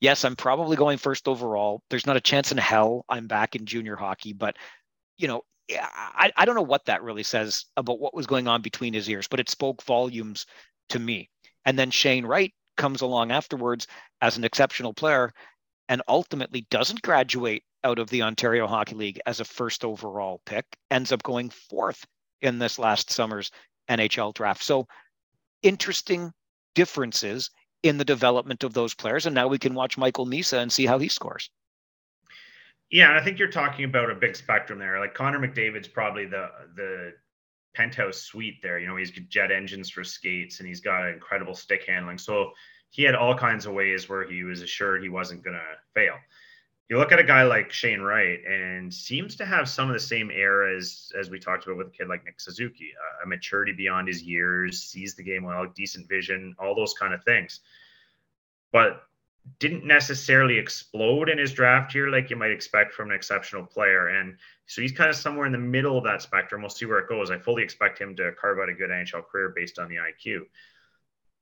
yes, 0.00 0.24
I'm 0.24 0.36
probably 0.36 0.76
going 0.76 0.98
first 0.98 1.26
overall. 1.26 1.82
There's 1.90 2.06
not 2.06 2.16
a 2.16 2.20
chance 2.20 2.52
in 2.52 2.58
hell 2.58 3.04
I'm 3.08 3.26
back 3.26 3.56
in 3.56 3.66
junior 3.66 3.96
hockey, 3.96 4.32
but 4.32 4.56
you 5.16 5.26
know, 5.26 5.42
I, 5.70 6.30
I 6.36 6.44
don't 6.44 6.54
know 6.54 6.62
what 6.62 6.84
that 6.84 7.02
really 7.02 7.24
says 7.24 7.64
about 7.76 7.98
what 7.98 8.14
was 8.14 8.26
going 8.26 8.46
on 8.46 8.62
between 8.62 8.94
his 8.94 9.08
ears, 9.10 9.26
but 9.26 9.40
it 9.40 9.48
spoke 9.48 9.82
volumes 9.82 10.46
to 10.90 10.98
me. 10.98 11.30
And 11.64 11.78
then 11.78 11.90
Shane 11.90 12.24
Wright 12.24 12.52
comes 12.76 13.00
along 13.00 13.30
afterwards 13.30 13.86
as 14.20 14.36
an 14.36 14.44
exceptional 14.44 14.94
player 14.94 15.32
and 15.88 16.02
ultimately 16.08 16.66
doesn't 16.70 17.02
graduate 17.02 17.64
out 17.84 17.98
of 17.98 18.10
the 18.10 18.22
Ontario 18.22 18.66
Hockey 18.66 18.94
League 18.94 19.20
as 19.26 19.40
a 19.40 19.44
first 19.44 19.84
overall 19.84 20.40
pick, 20.44 20.64
ends 20.90 21.12
up 21.12 21.22
going 21.22 21.50
fourth 21.50 22.04
in 22.40 22.58
this 22.58 22.78
last 22.78 23.10
summer's 23.10 23.50
NHL 23.88 24.34
draft. 24.34 24.62
So 24.62 24.86
interesting 25.62 26.32
differences 26.74 27.50
in 27.82 27.98
the 27.98 28.04
development 28.04 28.64
of 28.64 28.74
those 28.74 28.94
players. 28.94 29.26
And 29.26 29.34
now 29.34 29.46
we 29.46 29.58
can 29.58 29.74
watch 29.74 29.96
Michael 29.96 30.26
Misa 30.26 30.58
and 30.58 30.72
see 30.72 30.86
how 30.86 30.98
he 30.98 31.08
scores. 31.08 31.50
Yeah, 32.90 33.08
and 33.08 33.18
I 33.18 33.22
think 33.22 33.38
you're 33.38 33.48
talking 33.48 33.84
about 33.84 34.10
a 34.10 34.14
big 34.14 34.36
spectrum 34.36 34.78
there. 34.78 35.00
Like 35.00 35.14
Connor 35.14 35.40
McDavid's 35.40 35.88
probably 35.88 36.26
the 36.26 36.48
the 36.76 37.12
penthouse 37.76 38.18
suite 38.18 38.62
there. 38.62 38.78
You 38.78 38.86
know, 38.86 38.96
he's 38.96 39.10
jet 39.10 39.52
engines 39.52 39.90
for 39.90 40.02
skates 40.02 40.60
and 40.60 40.68
he's 40.68 40.80
got 40.80 41.08
incredible 41.08 41.54
stick 41.54 41.84
handling. 41.86 42.18
So 42.18 42.52
he 42.90 43.02
had 43.02 43.14
all 43.14 43.36
kinds 43.36 43.66
of 43.66 43.74
ways 43.74 44.08
where 44.08 44.26
he 44.26 44.42
was 44.42 44.62
assured 44.62 45.02
he 45.02 45.08
wasn't 45.08 45.44
going 45.44 45.56
to 45.56 45.62
fail. 45.94 46.14
You 46.88 46.98
look 46.98 47.10
at 47.10 47.18
a 47.18 47.24
guy 47.24 47.42
like 47.42 47.72
Shane 47.72 48.00
Wright 48.00 48.38
and 48.46 48.94
seems 48.94 49.34
to 49.36 49.44
have 49.44 49.68
some 49.68 49.88
of 49.88 49.94
the 49.94 50.00
same 50.00 50.30
air 50.32 50.76
as 50.76 51.10
as 51.18 51.30
we 51.30 51.40
talked 51.40 51.66
about 51.66 51.78
with 51.78 51.88
a 51.88 51.90
kid 51.90 52.08
like 52.08 52.24
Nick 52.24 52.40
Suzuki, 52.40 52.92
uh, 52.94 53.24
a 53.24 53.26
maturity 53.26 53.72
beyond 53.72 54.06
his 54.06 54.22
years, 54.22 54.84
sees 54.84 55.16
the 55.16 55.22
game 55.24 55.42
well, 55.42 55.66
decent 55.74 56.08
vision, 56.08 56.54
all 56.60 56.76
those 56.76 56.94
kind 56.94 57.12
of 57.12 57.24
things. 57.24 57.60
But 58.72 59.02
didn't 59.58 59.84
necessarily 59.84 60.58
explode 60.58 61.28
in 61.28 61.38
his 61.38 61.52
draft 61.52 61.92
here 61.92 62.08
like 62.08 62.30
you 62.30 62.36
might 62.36 62.50
expect 62.50 62.92
from 62.92 63.10
an 63.10 63.16
exceptional 63.16 63.64
player. 63.64 64.08
And 64.08 64.36
so 64.66 64.82
he's 64.82 64.92
kind 64.92 65.08
of 65.08 65.16
somewhere 65.16 65.46
in 65.46 65.52
the 65.52 65.58
middle 65.58 65.96
of 65.96 66.04
that 66.04 66.22
spectrum. 66.22 66.62
We'll 66.62 66.70
see 66.70 66.86
where 66.86 66.98
it 66.98 67.08
goes. 67.08 67.30
I 67.30 67.38
fully 67.38 67.62
expect 67.62 67.98
him 67.98 68.16
to 68.16 68.32
carve 68.32 68.58
out 68.58 68.68
a 68.68 68.74
good 68.74 68.90
NHL 68.90 69.26
career 69.26 69.52
based 69.54 69.78
on 69.78 69.88
the 69.88 69.96
IQ. 69.96 70.42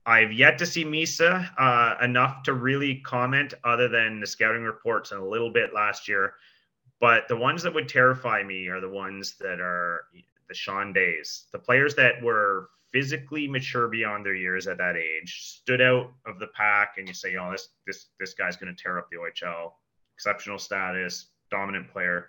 I've 0.07 0.33
yet 0.33 0.59
to 0.59 0.67
see 0.67 0.85
Misa 0.85 1.49
uh, 1.59 1.97
enough 2.05 2.43
to 2.45 2.53
really 2.53 2.97
comment 2.97 3.55
other 3.65 3.89
than 3.89 4.21
the 4.21 4.27
scouting 4.27 4.63
reports 4.63 5.13
and 5.13 5.21
a 5.21 5.27
little 5.27 5.51
bit 5.51 5.73
last 5.73 6.09
year. 6.09 6.35
But 7.01 7.27
the 7.29 7.37
ones 7.37 7.63
that 7.63 7.75
would 7.75 7.89
terrify 7.89 8.43
me 8.43 8.69
are 8.69 8.81
the 8.81 8.89
ones 8.89 9.37
that 9.41 9.61
are 9.61 10.05
the 10.49 10.55
Sean 10.55 10.93
Days, 10.93 11.47
the 11.53 11.59
players 11.59 11.95
that 11.95 12.23
were 12.23 12.69
physically 12.95 13.49
mature 13.49 13.89
beyond 13.89 14.25
their 14.25 14.37
years 14.37 14.69
at 14.69 14.79
that 14.79 14.97
age, 14.97 15.43
stood 15.43 15.81
out 15.81 16.13
of 16.27 16.39
the 16.39 16.47
pack, 16.55 16.95
and 16.97 17.09
you 17.09 17.13
say, 17.13 17.37
"Oh, 17.37 17.51
this 17.51 17.69
this 17.87 18.07
this 18.21 18.35
guy's 18.35 18.57
going 18.57 18.75
to 18.75 18.83
tear 18.83 18.99
up 18.99 19.11
the 19.11 19.17
OHL." 19.17 19.73
Exceptional 20.17 20.59
status, 20.59 21.33
dominant 21.51 21.91
player. 21.91 22.29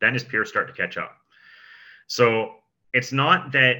Then 0.00 0.12
his 0.12 0.24
peers 0.24 0.48
start 0.48 0.66
to 0.66 0.74
catch 0.74 0.96
up. 0.96 1.16
So 2.08 2.56
it's 2.92 3.12
not 3.12 3.52
that 3.52 3.76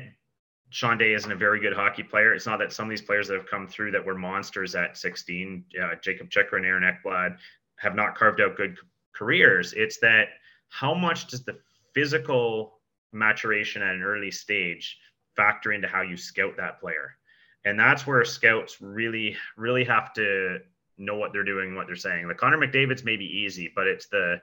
Sean 0.70 0.96
Day 0.96 1.12
isn't 1.14 1.30
a 1.30 1.36
very 1.36 1.58
good 1.58 1.72
hockey 1.72 2.04
player. 2.04 2.32
It's 2.32 2.46
not 2.46 2.60
that 2.60 2.72
some 2.72 2.86
of 2.86 2.90
these 2.90 3.02
players 3.02 3.26
that 3.26 3.34
have 3.34 3.46
come 3.46 3.66
through 3.66 3.90
that 3.92 4.04
were 4.04 4.14
monsters 4.14 4.76
at 4.76 4.96
16, 4.96 5.64
uh, 5.82 5.96
Jakob 6.00 6.30
Chychrun 6.30 6.64
and 6.64 6.66
Aaron 6.66 6.84
Ekblad, 6.84 7.36
have 7.76 7.96
not 7.96 8.14
carved 8.14 8.40
out 8.40 8.56
good 8.56 8.76
careers. 9.12 9.72
It's 9.72 9.98
that 9.98 10.28
how 10.68 10.94
much 10.94 11.26
does 11.26 11.44
the 11.44 11.58
physical 11.94 12.80
maturation 13.12 13.82
at 13.82 13.94
an 13.94 14.02
early 14.02 14.30
stage 14.30 14.98
factor 15.36 15.72
into 15.72 15.88
how 15.88 16.02
you 16.02 16.16
scout 16.16 16.56
that 16.56 16.80
player? 16.80 17.16
And 17.64 17.78
that's 17.78 18.06
where 18.06 18.24
scouts 18.24 18.80
really, 18.80 19.36
really 19.56 19.84
have 19.84 20.12
to 20.14 20.58
know 20.98 21.16
what 21.16 21.32
they're 21.32 21.44
doing, 21.44 21.74
what 21.74 21.86
they're 21.86 21.96
saying. 21.96 22.28
The 22.28 22.34
Connor 22.34 22.58
McDavid's 22.58 23.04
may 23.04 23.16
be 23.16 23.24
easy, 23.24 23.72
but 23.74 23.86
it's 23.86 24.06
the 24.08 24.40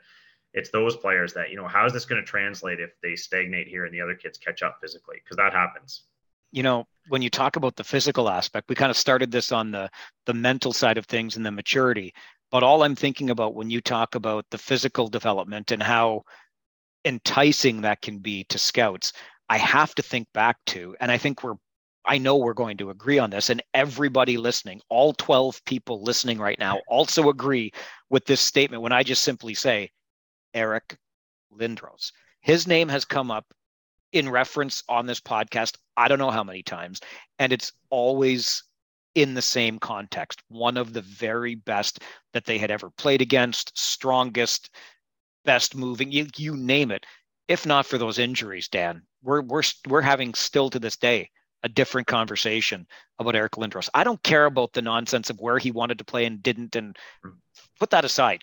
it's 0.53 0.69
those 0.69 0.97
players 0.97 1.33
that 1.33 1.49
you 1.49 1.55
know 1.55 1.67
how 1.67 1.85
is 1.85 1.93
this 1.93 2.05
going 2.05 2.21
to 2.21 2.27
translate 2.27 2.79
if 2.79 2.91
they 3.01 3.15
stagnate 3.15 3.67
here 3.67 3.85
and 3.85 3.93
the 3.93 4.01
other 4.01 4.15
kids 4.15 4.37
catch 4.37 4.63
up 4.63 4.77
physically 4.81 5.17
because 5.23 5.37
that 5.37 5.53
happens 5.53 6.03
you 6.51 6.63
know 6.63 6.85
when 7.07 7.21
you 7.21 7.29
talk 7.29 7.55
about 7.55 7.75
the 7.75 7.83
physical 7.83 8.29
aspect 8.29 8.69
we 8.69 8.75
kind 8.75 8.91
of 8.91 8.97
started 8.97 9.31
this 9.31 9.51
on 9.51 9.71
the 9.71 9.89
the 10.25 10.33
mental 10.33 10.73
side 10.73 10.97
of 10.97 11.05
things 11.05 11.37
and 11.37 11.45
the 11.45 11.51
maturity 11.51 12.13
but 12.51 12.63
all 12.63 12.83
i'm 12.83 12.95
thinking 12.95 13.29
about 13.29 13.55
when 13.55 13.69
you 13.69 13.81
talk 13.81 14.15
about 14.15 14.45
the 14.51 14.57
physical 14.57 15.07
development 15.07 15.71
and 15.71 15.81
how 15.81 16.23
enticing 17.05 17.81
that 17.81 18.01
can 18.01 18.19
be 18.19 18.43
to 18.45 18.57
scouts 18.57 19.13
i 19.49 19.57
have 19.57 19.93
to 19.95 20.01
think 20.01 20.27
back 20.33 20.57
to 20.65 20.95
and 20.99 21.11
i 21.11 21.17
think 21.17 21.43
we're 21.43 21.55
I 22.03 22.17
know 22.17 22.37
we're 22.37 22.53
going 22.53 22.77
to 22.77 22.89
agree 22.89 23.19
on 23.19 23.29
this, 23.29 23.49
and 23.49 23.61
everybody 23.73 24.37
listening, 24.37 24.81
all 24.89 25.13
12 25.13 25.63
people 25.65 26.01
listening 26.01 26.39
right 26.39 26.57
now, 26.57 26.79
also 26.87 27.29
agree 27.29 27.71
with 28.09 28.25
this 28.25 28.41
statement 28.41 28.81
when 28.81 28.91
I 28.91 29.03
just 29.03 29.23
simply 29.23 29.53
say, 29.53 29.91
Eric 30.53 30.97
Lindros. 31.53 32.11
His 32.41 32.65
name 32.65 32.89
has 32.89 33.05
come 33.05 33.29
up 33.29 33.45
in 34.11 34.27
reference 34.27 34.83
on 34.89 35.05
this 35.05 35.21
podcast, 35.21 35.77
I 35.95 36.07
don't 36.07 36.19
know 36.19 36.31
how 36.31 36.43
many 36.43 36.63
times, 36.63 36.99
and 37.39 37.53
it's 37.53 37.71
always 37.89 38.63
in 39.15 39.33
the 39.33 39.41
same 39.41 39.79
context. 39.79 40.41
One 40.47 40.77
of 40.77 40.93
the 40.93 41.01
very 41.01 41.55
best 41.55 41.99
that 42.33 42.45
they 42.45 42.57
had 42.57 42.71
ever 42.71 42.89
played 42.89 43.21
against, 43.21 43.77
strongest, 43.77 44.69
best 45.45 45.75
moving, 45.75 46.11
you, 46.11 46.27
you 46.35 46.55
name 46.55 46.91
it. 46.91 47.05
If 47.47 47.65
not 47.65 47.85
for 47.85 47.97
those 47.97 48.19
injuries, 48.19 48.67
Dan, 48.67 49.03
we're 49.23 49.41
we're 49.41 49.63
we're 49.87 50.01
having 50.01 50.33
still 50.33 50.69
to 50.69 50.79
this 50.79 50.97
day 50.97 51.29
a 51.63 51.69
different 51.69 52.07
conversation 52.07 52.87
about 53.19 53.35
Eric 53.35 53.53
Lindros. 53.53 53.89
I 53.93 54.03
don't 54.03 54.21
care 54.23 54.45
about 54.45 54.73
the 54.73 54.81
nonsense 54.81 55.29
of 55.29 55.39
where 55.39 55.59
he 55.59 55.71
wanted 55.71 55.99
to 55.99 56.03
play 56.03 56.25
and 56.25 56.41
didn't, 56.41 56.75
and 56.75 56.97
put 57.79 57.91
that 57.91 58.05
aside. 58.05 58.41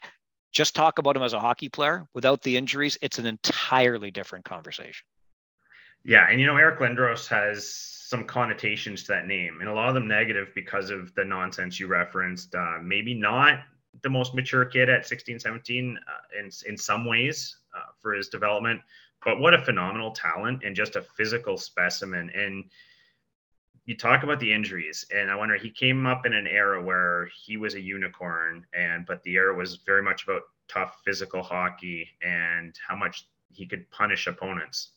Just 0.52 0.74
talk 0.74 0.98
about 0.98 1.16
him 1.16 1.22
as 1.22 1.32
a 1.32 1.40
hockey 1.40 1.68
player 1.68 2.06
without 2.14 2.42
the 2.42 2.56
injuries. 2.56 2.96
It's 3.02 3.18
an 3.18 3.26
entirely 3.26 4.10
different 4.10 4.44
conversation. 4.44 5.04
Yeah, 6.04 6.26
and 6.30 6.40
you 6.40 6.46
know 6.46 6.56
Eric 6.56 6.78
Lindros 6.78 7.26
has 7.28 7.70
some 7.72 8.24
connotations 8.24 9.02
to 9.02 9.08
that 9.08 9.26
name, 9.26 9.58
and 9.60 9.68
a 9.68 9.72
lot 9.72 9.88
of 9.88 9.94
them 9.94 10.08
negative 10.08 10.48
because 10.54 10.90
of 10.90 11.14
the 11.14 11.24
nonsense 11.24 11.78
you 11.78 11.86
referenced. 11.86 12.54
Uh, 12.54 12.78
maybe 12.82 13.14
not 13.14 13.60
the 14.02 14.08
most 14.08 14.34
mature 14.34 14.64
kid 14.64 14.88
at 14.88 15.06
16, 15.06 15.40
17 15.40 15.98
uh, 15.98 16.38
in 16.38 16.50
in 16.66 16.76
some 16.76 17.04
ways 17.04 17.58
uh, 17.76 17.90
for 18.00 18.12
his 18.14 18.28
development, 18.28 18.80
but 19.24 19.40
what 19.40 19.54
a 19.54 19.64
phenomenal 19.64 20.12
talent 20.12 20.62
and 20.64 20.76
just 20.76 20.96
a 20.96 21.02
physical 21.02 21.56
specimen. 21.56 22.30
And 22.34 22.64
you 23.84 23.96
talk 23.96 24.22
about 24.22 24.40
the 24.40 24.52
injuries, 24.52 25.06
and 25.14 25.30
I 25.30 25.34
wonder 25.34 25.56
he 25.56 25.70
came 25.70 26.06
up 26.06 26.26
in 26.26 26.34
an 26.34 26.46
era 26.46 26.82
where 26.82 27.28
he 27.44 27.56
was 27.56 27.74
a 27.74 27.80
unicorn, 27.80 28.66
and 28.74 29.06
but 29.06 29.22
the 29.22 29.34
era 29.34 29.54
was 29.56 29.76
very 29.86 30.02
much 30.02 30.24
about 30.24 30.42
tough 30.68 31.00
physical 31.04 31.42
hockey 31.42 32.08
and 32.22 32.74
how 32.86 32.94
much 32.94 33.28
he 33.50 33.66
could 33.66 33.90
punish 33.90 34.26
opponents 34.26 34.90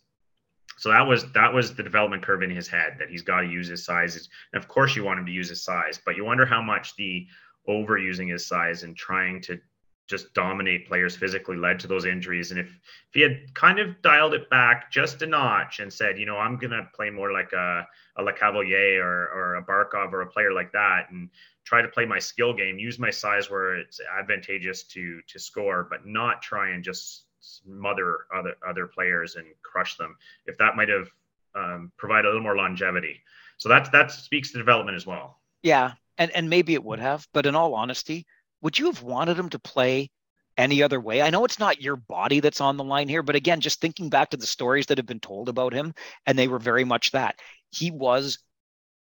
so 0.82 0.90
that 0.90 1.06
was 1.06 1.32
that 1.34 1.54
was 1.54 1.76
the 1.76 1.84
development 1.84 2.24
curve 2.24 2.42
in 2.42 2.50
his 2.50 2.68
head 2.68 2.96
that 2.98 3.10
he's 3.10 3.22
got 3.22 3.42
to 3.42 3.48
use 3.48 3.68
his 3.68 3.86
size. 3.86 4.16
And 4.52 4.62
of 4.64 4.68
course, 4.68 4.96
you 4.96 5.04
want 5.04 5.20
him 5.20 5.28
to 5.28 5.32
use 5.32 5.48
his 5.48 5.64
size, 5.64 6.02
but 6.04 6.16
you 6.16 6.26
wonder 6.26 6.44
how 6.44 6.60
much 6.60 6.96
the 6.96 7.28
overusing 7.70 8.32
his 8.32 8.48
size 8.48 8.82
and 8.82 8.96
trying 8.96 9.42
to 9.44 9.60
just 10.08 10.34
dominate 10.34 10.88
players 10.88 11.16
physically 11.16 11.56
led 11.56 11.80
to 11.80 11.88
those 11.88 12.06
injuries. 12.06 12.52
And 12.52 12.60
if 12.60 12.68
if 12.68 13.14
he 13.14 13.22
had 13.22 13.54
kind 13.54 13.80
of 13.80 14.02
dialed 14.02 14.34
it 14.34 14.50
back 14.50 14.92
just 14.92 15.22
a 15.22 15.28
notch 15.28 15.80
and 15.80 15.92
said, 15.92 16.18
you 16.18 16.26
know, 16.26 16.38
I'm 16.38 16.58
gonna 16.58 16.90
play 16.94 17.10
more 17.10 17.32
like 17.32 17.54
a 17.54 17.88
a 18.18 18.24
Lecavalier 18.24 19.00
or 19.00 19.30
or 19.30 19.56
a 19.56 19.64
Barkov 19.64 20.12
or 20.14 20.22
a 20.22 20.28
player 20.28 20.52
like 20.52 20.72
that, 20.74 21.12
and 21.12 21.30
try 21.64 21.82
to 21.82 21.88
play 21.88 22.06
my 22.06 22.20
skill 22.20 22.54
game, 22.54 22.78
use 22.78 23.00
my 23.00 23.10
size 23.10 23.50
where 23.50 23.76
it's 23.76 24.00
advantageous 24.20 24.84
to 24.84 25.22
to 25.28 25.40
score, 25.40 25.88
but 25.90 26.06
not 26.06 26.42
try 26.42 26.70
and 26.70 26.84
just 26.84 27.26
smother 27.40 28.28
other 28.36 28.56
other 28.68 28.88
players 28.88 29.36
and 29.36 29.48
crush 29.64 29.98
them. 29.98 30.18
If 30.46 30.58
that 30.58 30.76
might 30.76 30.90
have 30.90 31.10
um, 31.56 31.92
provided 31.98 32.26
a 32.26 32.30
little 32.30 32.44
more 32.44 32.58
longevity, 32.58 33.22
so 33.58 33.70
that 33.70 33.92
that 33.92 34.12
speaks 34.12 34.52
to 34.52 34.58
development 34.58 34.96
as 34.96 35.06
well. 35.06 35.40
Yeah, 35.64 35.94
and 36.18 36.32
and 36.32 36.50
maybe 36.50 36.74
it 36.74 36.84
would 36.84 37.00
have, 37.00 37.28
but 37.34 37.46
in 37.46 37.56
all 37.56 37.74
honesty, 37.74 38.26
would 38.62 38.78
you 38.78 38.86
have 38.88 39.02
wanted 39.02 39.38
him 39.38 39.50
to 39.50 39.60
play 39.60 40.10
any 40.58 40.84
other 40.84 41.00
way? 41.00 41.22
I 41.22 41.30
know 41.30 41.46
it's 41.46 41.60
not 41.60 41.82
your 41.82 41.96
body 41.96 42.40
that's 42.40 42.62
on 42.62 42.78
the 42.78 42.84
line 42.84 43.08
here, 43.08 43.24
but 43.24 43.36
again, 43.36 43.62
just 43.62 43.82
thinking 43.82 44.10
back 44.10 44.30
to 44.32 44.38
the 44.38 44.48
stories 44.48 44.88
that 44.88 44.98
have 44.98 45.08
been 45.08 45.20
told 45.20 45.50
about 45.50 45.74
him, 45.74 45.94
and 46.26 46.38
they 46.38 46.48
were 46.48 46.60
very 46.60 46.84
much 46.84 47.12
that 47.12 47.36
he 47.72 47.92
was 47.92 48.40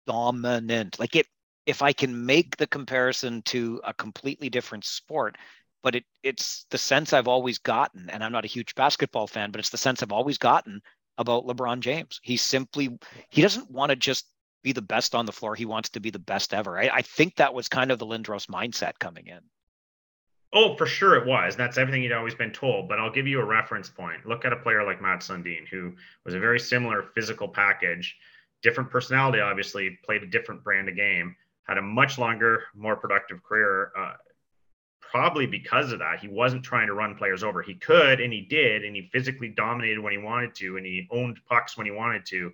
dominant. 0.07 0.99
Like 0.99 1.17
it, 1.17 1.27
if 1.67 1.83
I 1.83 1.93
can 1.93 2.27
make 2.27 2.57
the 2.57 2.67
comparison 2.67 3.43
to 3.43 3.81
a 3.85 3.95
completely 3.95 4.49
different 4.49 4.85
sport, 4.85 5.37
but 5.83 5.95
it 5.95 6.05
it's 6.23 6.67
the 6.71 6.79
sense 6.79 7.13
I've 7.13 7.29
always 7.29 7.59
gotten, 7.59 8.11
and 8.11 8.23
I'm 8.23 8.33
not 8.33 8.45
a 8.45 8.49
huge 8.49 8.75
basketball 8.75 9.27
fan, 9.27 9.51
but 9.51 9.59
it's 9.59 9.71
the 9.71 9.79
sense 9.79 10.03
I've 10.03 10.13
always 10.13 10.39
gotten 10.39 10.81
about 11.19 11.47
LeBron 11.47 11.81
James. 11.81 12.21
He 12.23 12.37
simply 12.37 12.99
he 13.31 13.43
doesn't 13.43 13.71
want 13.71 13.91
to 13.91 13.97
just 13.97 14.27
be 14.63 14.73
the 14.73 14.83
best 14.83 15.15
on 15.15 15.27
the 15.27 15.33
floor. 15.33 15.55
He 15.55 15.67
wants 15.67 15.91
to 15.91 16.01
be 16.01 16.11
the 16.11 16.19
best 16.19 16.53
ever. 16.53 16.79
I, 16.79 16.91
I 16.93 17.03
think 17.03 17.37
that 17.37 17.55
was 17.55 17.69
kind 17.69 17.91
of 17.91 17.99
the 17.99 18.07
Lindros 18.07 18.47
mindset 18.47 18.99
coming 18.99 19.27
in. 19.27 19.41
Oh, 20.53 20.77
for 20.77 20.87
sure 20.87 21.17
it 21.17 21.27
was. 21.27 21.57
That's 21.57 21.77
everything 21.77 22.03
he'd 22.03 22.13
always 22.13 22.35
been 22.35 22.53
told. 22.53 22.89
But 22.89 22.99
I'll 22.99 23.13
give 23.13 23.27
you 23.27 23.41
a 23.41 23.45
reference 23.45 23.89
point. 23.89 24.27
Look 24.27 24.45
at 24.45 24.53
a 24.53 24.57
player 24.57 24.85
like 24.85 25.03
Matt 25.03 25.21
Sundin, 25.21 25.67
who 25.71 25.95
was 26.25 26.35
a 26.35 26.41
very 26.41 26.61
similar 26.61 27.03
physical 27.15 27.49
package, 27.49 28.17
different 28.63 28.91
personality, 28.91 29.41
obviously, 29.41 29.99
played 30.05 30.23
a 30.23 30.27
different 30.27 30.65
brand 30.65 30.89
of 30.89 30.97
game, 30.97 31.37
had 31.65 31.79
a 31.79 31.83
much 31.83 32.19
longer, 32.19 32.65
more 32.75 32.97
productive 32.97 33.43
career 33.43 33.93
uh, 33.99 34.15
probably 35.01 35.47
because 35.47 35.93
of 35.93 35.99
that. 36.01 36.21
He 36.21 36.29
wasn't 36.29 36.65
trying 36.65 36.89
to 36.89 36.95
run 36.95 37.15
players 37.15 37.43
over. 37.43 37.63
He 37.63 37.75
could, 37.75 38.21
and 38.21 38.33
he 38.33 38.43
did, 38.43 38.85
and 38.85 38.95
he 38.95 39.09
physically 39.13 39.49
dominated 39.49 40.01
when 40.01 40.13
he 40.13 40.19
wanted 40.19 40.55
to, 40.57 40.77
and 40.77 40.85
he 40.85 41.09
owned 41.11 41.39
pucks 41.49 41.77
when 41.77 41.87
he 41.87 41.93
wanted 41.93 42.27
to, 42.27 42.53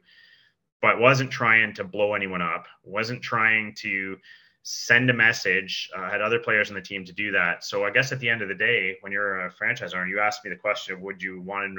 but 0.83 1.01
wasn't 1.01 1.31
trying 1.31 1.73
to 1.75 1.85
blow 1.85 2.15
anyone 2.15 2.43
up, 2.43 2.67
wasn't 2.85 3.23
trying 3.23 3.75
to 3.77 4.19
send 4.65 5.09
a 5.09 5.13
message, 5.13 5.89
uh, 5.97 6.11
had 6.11 6.21
other 6.21 6.39
players 6.39 6.69
on 6.69 6.75
the 6.75 6.83
team 6.83 7.05
to 7.05 7.13
do 7.13 7.33
that. 7.33 7.65
So 7.65 7.85
I 7.85 7.91
guess 7.91 8.13
at 8.13 8.21
the 8.21 8.29
end 8.29 8.43
of 8.43 8.49
the 8.49 8.55
day, 8.55 8.99
when 9.01 9.13
you're 9.13 9.47
a 9.47 9.51
franchise 9.51 9.95
owner, 9.95 10.07
you 10.07 10.21
ask 10.21 10.45
me 10.45 10.51
the 10.51 10.57
question 10.57 10.95
of 10.95 11.01
would 11.01 11.23
you 11.23 11.41
want 11.41 11.79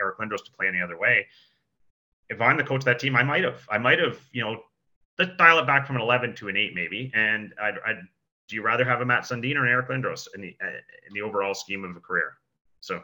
Eric 0.00 0.18
Lindros 0.18 0.44
to 0.44 0.52
play 0.52 0.68
any 0.68 0.80
other 0.80 0.96
way? 0.96 1.26
If 2.30 2.40
I'm 2.40 2.56
the 2.56 2.64
coach 2.64 2.80
of 2.80 2.84
that 2.86 2.98
team, 2.98 3.16
I 3.16 3.22
might 3.22 3.44
have. 3.44 3.66
I 3.70 3.78
might 3.78 3.98
have, 3.98 4.18
you 4.32 4.42
know, 4.42 4.62
let's 5.18 5.36
dial 5.36 5.58
it 5.58 5.66
back 5.66 5.86
from 5.86 5.96
an 5.96 6.02
11 6.02 6.34
to 6.36 6.48
an 6.48 6.56
8 6.56 6.74
maybe 6.74 7.12
and 7.14 7.52
I'd, 7.60 7.74
I'd 7.86 8.00
do 8.46 8.56
you 8.56 8.62
rather 8.62 8.84
have 8.84 9.00
a 9.00 9.06
Matt 9.06 9.22
Sundin 9.22 9.56
or 9.56 9.64
an 9.64 9.70
Eric 9.70 9.88
Lindros 9.88 10.28
in 10.34 10.42
the 10.42 10.56
uh, 10.62 10.66
in 10.66 11.14
the 11.14 11.22
overall 11.22 11.54
scheme 11.54 11.84
of 11.84 11.96
a 11.96 12.00
career? 12.00 12.34
So 12.80 13.02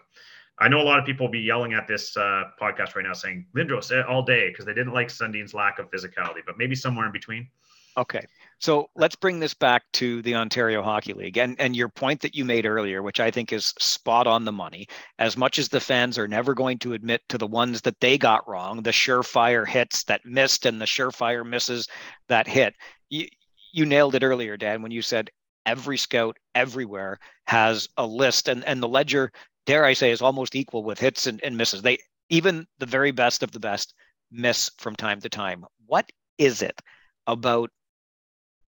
I 0.61 0.69
know 0.69 0.81
a 0.81 0.85
lot 0.85 0.99
of 0.99 1.07
people 1.07 1.26
will 1.26 1.33
be 1.33 1.40
yelling 1.40 1.73
at 1.73 1.88
this 1.88 2.17
uh, 2.17 2.45
podcast 2.61 2.95
right 2.95 3.05
now 3.05 3.14
saying 3.14 3.47
Lindros 3.57 3.90
eh, 3.97 4.02
all 4.07 4.23
day 4.23 4.50
because 4.50 4.67
they 4.67 4.75
didn't 4.75 4.93
like 4.93 5.09
Sundin's 5.09 5.55
lack 5.55 5.79
of 5.79 5.90
physicality, 5.90 6.40
but 6.45 6.59
maybe 6.59 6.75
somewhere 6.75 7.07
in 7.07 7.12
between. 7.12 7.49
Okay. 7.97 8.25
So 8.59 8.90
let's 8.95 9.17
bring 9.17 9.40
this 9.40 9.55
back 9.55 9.83
to 9.95 10.21
the 10.23 10.35
Ontario 10.35 10.83
Hockey 10.83 11.14
League 11.14 11.38
and, 11.38 11.59
and 11.59 11.75
your 11.75 11.88
point 11.88 12.21
that 12.21 12.35
you 12.35 12.45
made 12.45 12.67
earlier, 12.67 13.02
which 13.02 13.21
I 13.21 13.31
think 13.31 13.52
is 13.52 13.75
spot 13.79 14.26
on 14.26 14.45
the 14.45 14.52
money. 14.52 14.87
As 15.19 15.37
much 15.37 15.59
as 15.59 15.69
the 15.69 15.81
fans 15.81 16.19
are 16.19 16.29
never 16.29 16.55
going 16.55 16.79
to 16.81 16.93
admit 16.93 17.23
to 17.31 17.38
the 17.38 17.47
ones 17.47 17.81
that 17.83 17.99
they 18.00 18.19
got 18.19 18.47
wrong, 18.47 18.83
the 18.83 18.90
surefire 18.90 19.67
hits 19.67 20.05
that 20.05 20.25
missed 20.25 20.67
and 20.67 20.81
the 20.81 20.85
surefire 20.85 21.45
misses 21.45 21.88
that 22.29 22.47
hit, 22.47 22.75
you, 23.09 23.26
you 23.73 23.87
nailed 23.87 24.14
it 24.14 24.23
earlier, 24.23 24.57
Dan, 24.57 24.83
when 24.83 24.93
you 24.93 25.02
said 25.02 25.31
every 25.67 25.97
scout 25.97 26.37
everywhere 26.55 27.19
has 27.47 27.88
a 27.97 28.07
list 28.07 28.49
and 28.49 28.64
and 28.64 28.83
the 28.83 28.88
ledger 28.88 29.31
dare 29.71 29.85
i 29.85 29.93
say 29.93 30.11
is 30.11 30.21
almost 30.21 30.57
equal 30.57 30.83
with 30.83 30.99
hits 30.99 31.29
and, 31.29 31.41
and 31.45 31.57
misses. 31.57 31.81
They 31.81 31.99
even 32.29 32.67
the 32.81 32.87
very 32.87 33.12
best 33.12 33.45
of 33.45 33.53
the 33.53 33.61
best 33.61 33.95
miss 34.33 34.69
from 34.79 34.97
time 34.97 35.21
to 35.21 35.29
time. 35.29 35.65
What 35.87 36.11
is 36.39 36.61
it 36.61 36.81
about 37.29 37.71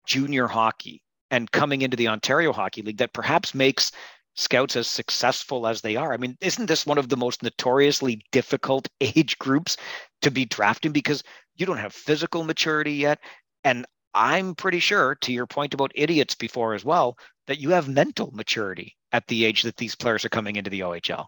junior 0.06 0.46
hockey 0.46 1.02
and 1.30 1.50
coming 1.50 1.80
into 1.80 1.96
the 1.96 2.08
ontario 2.08 2.52
hockey 2.52 2.82
league 2.82 2.98
that 2.98 3.14
perhaps 3.14 3.54
makes 3.54 3.92
scouts 4.34 4.76
as 4.76 4.88
successful 4.88 5.66
as 5.66 5.80
they 5.80 5.96
are? 5.96 6.12
I 6.12 6.18
mean 6.18 6.36
isn't 6.42 6.66
this 6.66 6.84
one 6.84 6.98
of 6.98 7.08
the 7.08 7.16
most 7.16 7.42
notoriously 7.42 8.22
difficult 8.30 8.86
age 9.00 9.38
groups 9.38 9.78
to 10.20 10.30
be 10.30 10.44
drafting 10.44 10.92
because 10.92 11.24
you 11.56 11.64
don't 11.64 11.78
have 11.78 11.94
physical 11.94 12.44
maturity 12.44 12.92
yet? 12.92 13.20
And 13.64 13.86
I'm 14.12 14.54
pretty 14.54 14.80
sure, 14.80 15.14
to 15.14 15.32
your 15.32 15.46
point 15.46 15.72
about 15.72 15.92
idiots 15.94 16.34
before 16.34 16.74
as 16.74 16.84
well, 16.84 17.16
that 17.50 17.58
you 17.58 17.70
have 17.70 17.88
mental 17.88 18.30
maturity 18.32 18.96
at 19.10 19.26
the 19.26 19.44
age 19.44 19.62
that 19.62 19.76
these 19.76 19.96
players 19.96 20.24
are 20.24 20.28
coming 20.28 20.54
into 20.54 20.70
the 20.70 20.78
OHL. 20.82 21.26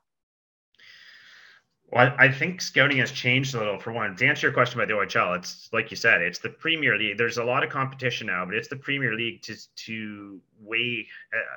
Well, 1.91 2.15
I 2.17 2.31
think 2.31 2.63
scouting 2.63 2.99
has 2.99 3.11
changed 3.11 3.57
a 3.57 3.59
little. 3.59 3.81
For 3.81 3.91
one, 3.91 4.15
to 4.15 4.27
answer 4.29 4.47
your 4.47 4.55
question 4.55 4.81
about 4.81 4.87
the 4.87 4.95
OHL, 4.95 5.37
it's 5.37 5.69
like 5.73 5.91
you 5.91 5.97
said, 5.97 6.23
it's 6.23 6.39
the 6.39 6.49
Premier 6.49 6.97
League. 6.97 7.19
There's 7.19 7.39
a 7.39 7.45
lot 7.45 7.65
of 7.65 7.71
competition 7.71 8.29
now, 8.29 8.45
but 8.45 8.55
it's 8.55 8.69
the 8.69 8.77
Premier 8.77 9.15
League 9.15 9.43
to 9.43 9.57
to 9.87 10.41
weigh 10.61 11.09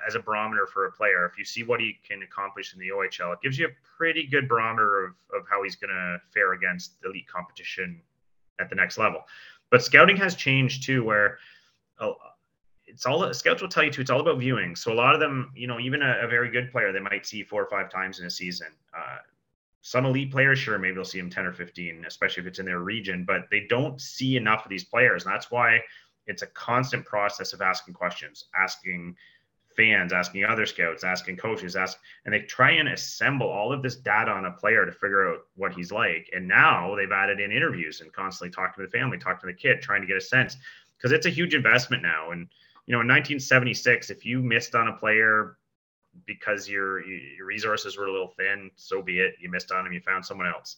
as 0.08 0.16
a 0.16 0.20
barometer 0.20 0.66
for 0.66 0.88
a 0.88 0.92
player. 0.92 1.28
If 1.28 1.38
you 1.38 1.46
see 1.46 1.62
what 1.62 1.80
he 1.80 2.00
can 2.04 2.24
accomplish 2.24 2.74
in 2.74 2.80
the 2.80 2.90
OHL, 2.90 3.34
it 3.34 3.42
gives 3.44 3.60
you 3.60 3.68
a 3.68 3.98
pretty 3.98 4.26
good 4.26 4.48
barometer 4.50 5.06
of, 5.06 5.14
of 5.42 5.48
how 5.48 5.62
he's 5.62 5.76
going 5.76 5.94
to 5.94 6.18
fare 6.34 6.54
against 6.54 6.94
elite 7.06 7.28
competition 7.28 8.02
at 8.60 8.68
the 8.68 8.76
next 8.76 8.98
level. 8.98 9.22
But 9.70 9.84
scouting 9.84 10.18
has 10.18 10.34
changed 10.34 10.84
too, 10.88 11.04
where 11.04 11.38
uh, 12.00 12.14
it's 12.88 13.06
all 13.06 13.34
scouts 13.34 13.62
will 13.62 13.70
tell 13.70 13.84
you 13.84 13.92
too. 13.92 14.02
It's 14.02 14.10
all 14.10 14.20
about 14.22 14.40
viewing. 14.40 14.76
So 14.76 14.94
a 14.94 14.96
lot 14.96 15.14
of 15.14 15.20
them, 15.20 15.52
you 15.56 15.68
know, 15.68 15.80
even 15.80 16.02
a, 16.02 16.20
a 16.24 16.28
very 16.28 16.50
good 16.50 16.72
player, 16.72 16.92
they 16.92 17.00
might 17.00 17.26
see 17.26 17.44
four 17.44 17.64
or 17.64 17.70
five 17.70 17.90
times 17.90 18.20
in 18.20 18.26
a 18.26 18.30
season. 18.30 18.68
Uh, 18.96 19.18
some 19.82 20.06
elite 20.06 20.32
players, 20.32 20.58
sure, 20.58 20.80
maybe 20.80 20.96
they'll 20.96 21.06
see 21.06 21.20
them 21.20 21.30
10 21.30 21.46
or 21.46 21.54
15, 21.54 22.06
especially 22.08 22.42
if 22.42 22.48
it's 22.48 22.60
in 22.60 22.66
their 22.66 22.80
region, 22.80 23.24
but 23.24 23.42
they 23.52 23.68
don't 23.70 24.02
see 24.02 24.36
enough 24.36 24.66
of 24.66 24.70
these 24.70 24.84
players. 24.84 25.26
And 25.26 25.34
that's 25.34 25.52
why 25.52 25.80
it's 26.26 26.42
a 26.42 26.48
constant 26.48 27.06
process 27.06 27.54
of 27.54 27.62
asking 27.62 27.94
questions, 27.94 28.46
asking 28.60 29.16
fans, 29.76 30.14
asking 30.14 30.46
other 30.46 30.66
scouts, 30.66 31.04
asking 31.04 31.38
coaches, 31.38 31.76
ask, 31.76 32.00
and 32.26 32.34
they 32.34 32.40
try 32.42 32.72
and 32.72 32.90
assemble 32.90 33.48
all 33.48 33.72
of 33.72 33.84
this 33.84 33.96
data 33.96 34.32
on 34.32 34.46
a 34.46 34.52
player 34.52 34.86
to 34.86 34.92
figure 34.92 35.30
out 35.30 35.42
what 35.56 35.74
he's 35.74 35.92
like. 35.92 36.30
And 36.34 36.48
now 36.48 36.96
they've 36.96 37.12
added 37.12 37.40
in 37.40 37.52
interviews 37.52 38.02
and 38.02 38.12
constantly 38.12 38.54
talking 38.54 38.84
to 38.84 38.90
the 38.90 38.98
family, 38.98 39.18
talking 39.18 39.42
to 39.42 39.54
the 39.54 39.54
kid, 39.54 39.82
trying 39.82 40.02
to 40.02 40.08
get 40.08 40.18
a 40.18 40.22
sense 40.22 40.58
because 40.98 41.12
it's 41.12 41.26
a 41.26 41.30
huge 41.30 41.54
investment 41.54 42.02
now. 42.02 42.32
And 42.32 42.48
you 42.88 42.92
know, 42.92 43.02
in 43.02 43.08
1976, 43.08 44.10
if 44.10 44.26
you 44.26 44.42
missed 44.42 44.76
on 44.76 44.88
a 44.88 44.94
player 44.94 45.58
because 46.26 46.70
your 46.70 47.06
your 47.06 47.46
resources 47.46 47.98
were 47.98 48.06
a 48.06 48.12
little 48.12 48.34
thin, 48.38 48.72
so 48.76 49.02
be 49.02 49.20
it. 49.20 49.36
You 49.40 49.50
missed 49.50 49.72
on 49.72 49.86
him, 49.86 49.94
you 49.94 50.02
found 50.02 50.26
someone 50.26 50.48
else. 50.48 50.78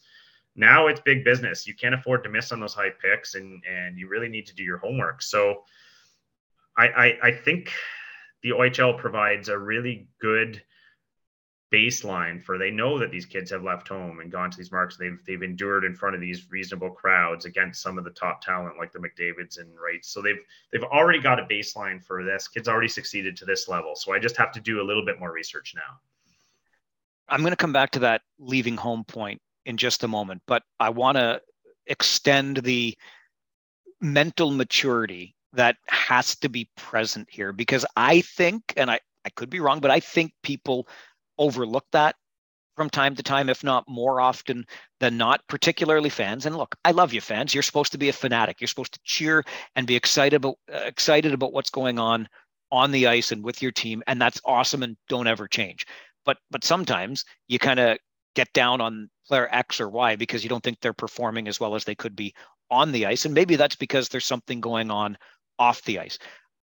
Now 0.55 0.87
it's 0.87 0.99
big 0.99 1.23
business. 1.23 1.67
You 1.67 1.75
can't 1.75 1.93
afford 1.93 2.23
to 2.23 2.29
miss 2.29 2.51
on 2.51 2.59
those 2.59 2.73
high 2.73 2.89
picks, 2.89 3.35
and 3.35 3.61
and 3.69 3.97
you 3.97 4.07
really 4.07 4.29
need 4.29 4.47
to 4.47 4.55
do 4.55 4.63
your 4.63 4.77
homework. 4.77 5.21
So, 5.21 5.63
I 6.77 6.87
I, 6.87 7.17
I 7.23 7.31
think 7.31 7.71
the 8.41 8.51
OHL 8.51 8.97
provides 8.97 9.49
a 9.49 9.57
really 9.57 10.07
good 10.19 10.61
baseline 11.73 12.41
for 12.41 12.57
they 12.57 12.71
know 12.71 12.97
that 12.97 13.11
these 13.11 13.25
kids 13.25 13.51
have 13.51 13.63
left 13.63 13.87
home 13.89 14.19
and 14.19 14.31
gone 14.31 14.49
to 14.49 14.57
these 14.57 14.71
marks. 14.71 14.95
They've 14.97 15.19
they've 15.25 15.43
endured 15.43 15.83
in 15.83 15.95
front 15.95 16.15
of 16.15 16.21
these 16.21 16.49
reasonable 16.49 16.91
crowds 16.91 17.45
against 17.45 17.81
some 17.81 17.97
of 17.97 18.03
the 18.03 18.11
top 18.11 18.41
talent 18.41 18.77
like 18.77 18.93
the 18.93 18.99
McDavids 18.99 19.59
and 19.59 19.69
Wright 19.79 20.03
so 20.03 20.21
they've 20.21 20.39
they've 20.71 20.83
already 20.83 21.19
got 21.19 21.39
a 21.39 21.43
baseline 21.43 22.03
for 22.03 22.23
this. 22.23 22.47
Kids 22.47 22.67
already 22.67 22.87
succeeded 22.87 23.35
to 23.37 23.45
this 23.45 23.67
level. 23.67 23.95
So 23.95 24.13
I 24.13 24.19
just 24.19 24.37
have 24.37 24.51
to 24.53 24.61
do 24.61 24.81
a 24.81 24.85
little 24.85 25.05
bit 25.05 25.19
more 25.19 25.31
research 25.31 25.73
now. 25.75 25.99
I'm 27.29 27.41
going 27.41 27.51
to 27.51 27.57
come 27.57 27.73
back 27.73 27.91
to 27.91 27.99
that 27.99 28.21
leaving 28.39 28.77
home 28.77 29.03
point 29.03 29.41
in 29.65 29.75
just 29.75 30.03
a 30.03 30.07
moment 30.07 30.41
but 30.47 30.63
I 30.79 30.89
want 30.89 31.17
to 31.17 31.41
extend 31.87 32.57
the 32.57 32.97
mental 34.01 34.51
maturity 34.51 35.35
that 35.53 35.77
has 35.87 36.35
to 36.37 36.49
be 36.49 36.69
present 36.75 37.27
here 37.31 37.51
because 37.51 37.85
I 37.95 38.21
think, 38.21 38.73
and 38.77 38.91
I, 38.91 38.99
I 39.25 39.29
could 39.29 39.49
be 39.49 39.59
wrong, 39.59 39.79
but 39.79 39.91
I 39.91 39.99
think 39.99 40.31
people 40.43 40.87
overlook 41.37 41.85
that 41.91 42.15
from 42.77 42.89
time 42.89 43.15
to 43.15 43.23
time, 43.23 43.49
if 43.49 43.63
not 43.63 43.83
more 43.89 44.21
often 44.21 44.63
than 44.99 45.17
not, 45.17 45.41
particularly 45.47 46.09
fans. 46.09 46.45
And 46.45 46.55
look, 46.55 46.75
I 46.85 46.91
love 46.91 47.11
you, 47.11 47.19
fans. 47.19 47.53
You're 47.53 47.63
supposed 47.63 47.91
to 47.91 47.97
be 47.97 48.09
a 48.09 48.13
fanatic. 48.13 48.61
You're 48.61 48.67
supposed 48.67 48.93
to 48.93 48.99
cheer 49.03 49.43
and 49.75 49.87
be 49.87 49.95
excited 49.95 50.35
about 50.37 50.55
uh, 50.71 50.81
excited 50.85 51.33
about 51.33 51.53
what's 51.53 51.71
going 51.71 51.97
on 51.97 52.29
on 52.71 52.91
the 52.91 53.07
ice 53.07 53.31
and 53.31 53.43
with 53.43 53.61
your 53.61 53.71
team, 53.71 54.03
and 54.07 54.21
that's 54.21 54.39
awesome. 54.45 54.83
And 54.83 54.95
don't 55.09 55.27
ever 55.27 55.47
change. 55.47 55.85
But 56.23 56.37
but 56.51 56.63
sometimes 56.63 57.25
you 57.47 57.57
kind 57.57 57.79
of 57.79 57.97
get 58.35 58.53
down 58.53 58.79
on 58.79 59.09
player 59.27 59.49
X 59.51 59.81
or 59.81 59.89
Y 59.89 60.15
because 60.15 60.43
you 60.43 60.49
don't 60.49 60.63
think 60.63 60.79
they're 60.79 60.93
performing 60.93 61.47
as 61.47 61.59
well 61.59 61.73
as 61.73 61.83
they 61.83 61.95
could 61.95 62.15
be 62.15 62.33
on 62.69 62.91
the 62.91 63.07
ice, 63.07 63.25
and 63.25 63.33
maybe 63.33 63.55
that's 63.55 63.75
because 63.75 64.07
there's 64.07 64.25
something 64.25 64.61
going 64.61 64.91
on 64.91 65.17
off 65.57 65.81
the 65.83 65.97
ice. 65.97 66.19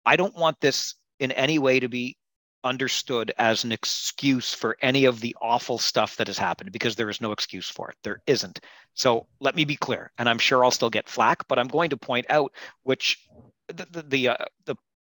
I 0.06 0.15
don't 0.15 0.36
want 0.38 0.62
this 0.62 0.95
in 1.19 1.34
any 1.34 1.60
way 1.60 1.82
to 1.82 1.89
be 1.89 2.15
understood 2.63 3.32
as 3.38 3.63
an 3.63 3.72
excuse 3.72 4.54
for 4.54 4.78
any 4.82 5.06
of 5.06 5.22
the 5.22 5.36
awful 5.41 5.78
stuff 5.78 6.15
that 6.17 6.28
has 6.28 6.38
happened 6.38 6.72
because 6.72 6.96
there 6.96 7.10
is 7.10 7.22
no 7.22 7.32
excuse 7.32 7.70
for 7.70 7.89
it. 7.89 7.98
There 8.04 8.22
isn't. 8.28 8.60
So 8.93 9.28
let 9.39 9.56
me 9.56 9.65
be 9.65 9.76
clear, 9.76 10.12
and 10.17 10.28
I'm 10.28 10.39
sure 10.39 10.63
I'll 10.63 10.72
still 10.72 10.89
get 10.89 11.10
flack, 11.10 11.48
but 11.48 11.60
I'm 11.60 11.67
going 11.67 11.89
to 11.91 11.98
point 11.98 12.26
out 12.30 12.52
which 12.84 13.28
the 13.67 13.88
the 13.91 14.02
the, 14.04 14.28
uh, 14.30 14.46
the 14.65 14.76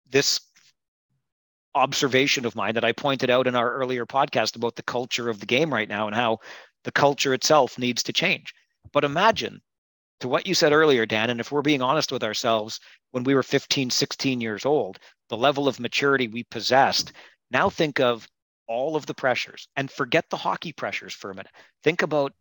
this 0.09 0.41
observation 1.75 2.45
of 2.45 2.55
mine 2.55 2.73
that 2.73 2.85
I 2.85 2.91
pointed 2.91 3.29
out 3.29 3.47
in 3.47 3.55
our 3.55 3.71
earlier 3.73 4.05
podcast 4.05 4.55
about 4.55 4.75
the 4.75 4.83
culture 4.83 5.29
of 5.29 5.39
the 5.39 5.45
game 5.45 5.73
right 5.73 5.87
now 5.87 6.07
and 6.07 6.15
how 6.15 6.39
the 6.83 6.91
culture 6.91 7.33
itself 7.33 7.77
needs 7.77 8.03
to 8.03 8.13
change. 8.13 8.53
But 8.91 9.03
imagine 9.03 9.61
to 10.19 10.27
what 10.27 10.47
you 10.47 10.53
said 10.53 10.73
earlier, 10.73 11.05
Dan, 11.05 11.29
and 11.29 11.39
if 11.39 11.51
we're 11.51 11.61
being 11.61 11.81
honest 11.81 12.11
with 12.11 12.23
ourselves, 12.23 12.79
when 13.11 13.23
we 13.23 13.33
were 13.33 13.43
15, 13.43 13.89
16 13.89 14.41
years 14.41 14.65
old, 14.65 14.99
the 15.29 15.37
level 15.37 15.67
of 15.67 15.79
maturity 15.79 16.27
we 16.27 16.43
possessed, 16.43 17.13
now 17.51 17.69
think 17.69 17.99
of 17.99 18.27
all 18.67 18.95
of 18.95 19.05
the 19.05 19.13
pressures 19.13 19.67
and 19.75 19.89
forget 19.89 20.29
the 20.29 20.37
hockey 20.37 20.71
pressures 20.71 21.13
for 21.13 21.31
a 21.31 21.35
minute. 21.35 21.51
Think 21.83 22.01
about 22.01 22.33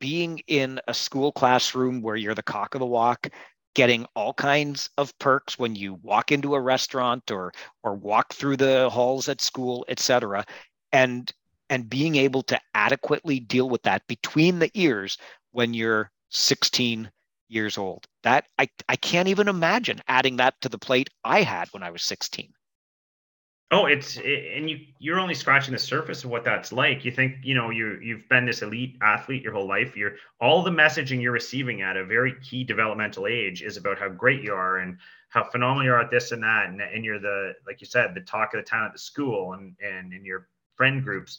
being 0.00 0.40
in 0.46 0.80
a 0.88 0.94
school 0.94 1.30
classroom 1.32 2.00
where 2.00 2.16
you're 2.16 2.34
the 2.34 2.42
cock 2.42 2.74
of 2.74 2.80
the 2.80 2.86
walk, 2.86 3.28
getting 3.74 4.06
all 4.16 4.32
kinds 4.32 4.88
of 4.96 5.16
perks 5.18 5.58
when 5.58 5.76
you 5.76 5.94
walk 6.02 6.32
into 6.32 6.54
a 6.54 6.60
restaurant 6.60 7.30
or 7.30 7.52
or 7.82 7.94
walk 7.94 8.32
through 8.32 8.56
the 8.56 8.88
halls 8.90 9.28
at 9.28 9.40
school, 9.40 9.84
etc. 9.88 10.44
And 10.92 11.30
and 11.68 11.88
being 11.88 12.16
able 12.16 12.42
to 12.44 12.58
adequately 12.74 13.38
deal 13.38 13.68
with 13.68 13.82
that 13.82 14.06
between 14.08 14.58
the 14.58 14.70
ears 14.74 15.18
when 15.52 15.74
you're 15.74 16.10
16 16.30 17.10
years 17.48 17.78
old. 17.78 18.06
That 18.22 18.46
I, 18.58 18.68
I 18.88 18.96
can't 18.96 19.28
even 19.28 19.48
imagine 19.48 20.00
adding 20.08 20.36
that 20.36 20.60
to 20.62 20.68
the 20.68 20.78
plate 20.78 21.10
I 21.24 21.42
had 21.42 21.68
when 21.72 21.82
I 21.82 21.90
was 21.90 22.02
16. 22.04 22.52
Oh, 23.72 23.86
it's 23.86 24.16
and 24.16 24.68
you 24.68 24.80
you're 24.98 25.20
only 25.20 25.34
scratching 25.34 25.72
the 25.72 25.78
surface 25.78 26.24
of 26.24 26.30
what 26.30 26.42
that's 26.42 26.72
like. 26.72 27.04
You 27.04 27.12
think 27.12 27.36
you 27.44 27.54
know 27.54 27.70
you 27.70 28.00
you've 28.02 28.28
been 28.28 28.44
this 28.44 28.62
elite 28.62 28.96
athlete 29.00 29.44
your 29.44 29.52
whole 29.52 29.68
life. 29.68 29.96
You're 29.96 30.16
all 30.40 30.64
the 30.64 30.72
messaging 30.72 31.22
you're 31.22 31.30
receiving 31.30 31.80
at 31.80 31.96
a 31.96 32.04
very 32.04 32.34
key 32.40 32.64
developmental 32.64 33.28
age 33.28 33.62
is 33.62 33.76
about 33.76 33.96
how 33.96 34.08
great 34.08 34.42
you 34.42 34.54
are 34.54 34.78
and 34.78 34.98
how 35.28 35.44
phenomenal 35.44 35.84
you 35.84 35.92
are 35.92 36.00
at 36.00 36.10
this 36.10 36.32
and 36.32 36.42
that, 36.42 36.66
and, 36.66 36.80
and 36.80 37.04
you're 37.04 37.20
the 37.20 37.52
like 37.64 37.80
you 37.80 37.86
said 37.86 38.12
the 38.12 38.22
talk 38.22 38.54
of 38.54 38.58
the 38.58 38.68
town 38.68 38.86
at 38.86 38.92
the 38.92 38.98
school 38.98 39.52
and 39.52 39.76
and 39.80 40.12
in 40.12 40.24
your 40.24 40.48
friend 40.74 41.04
groups 41.04 41.38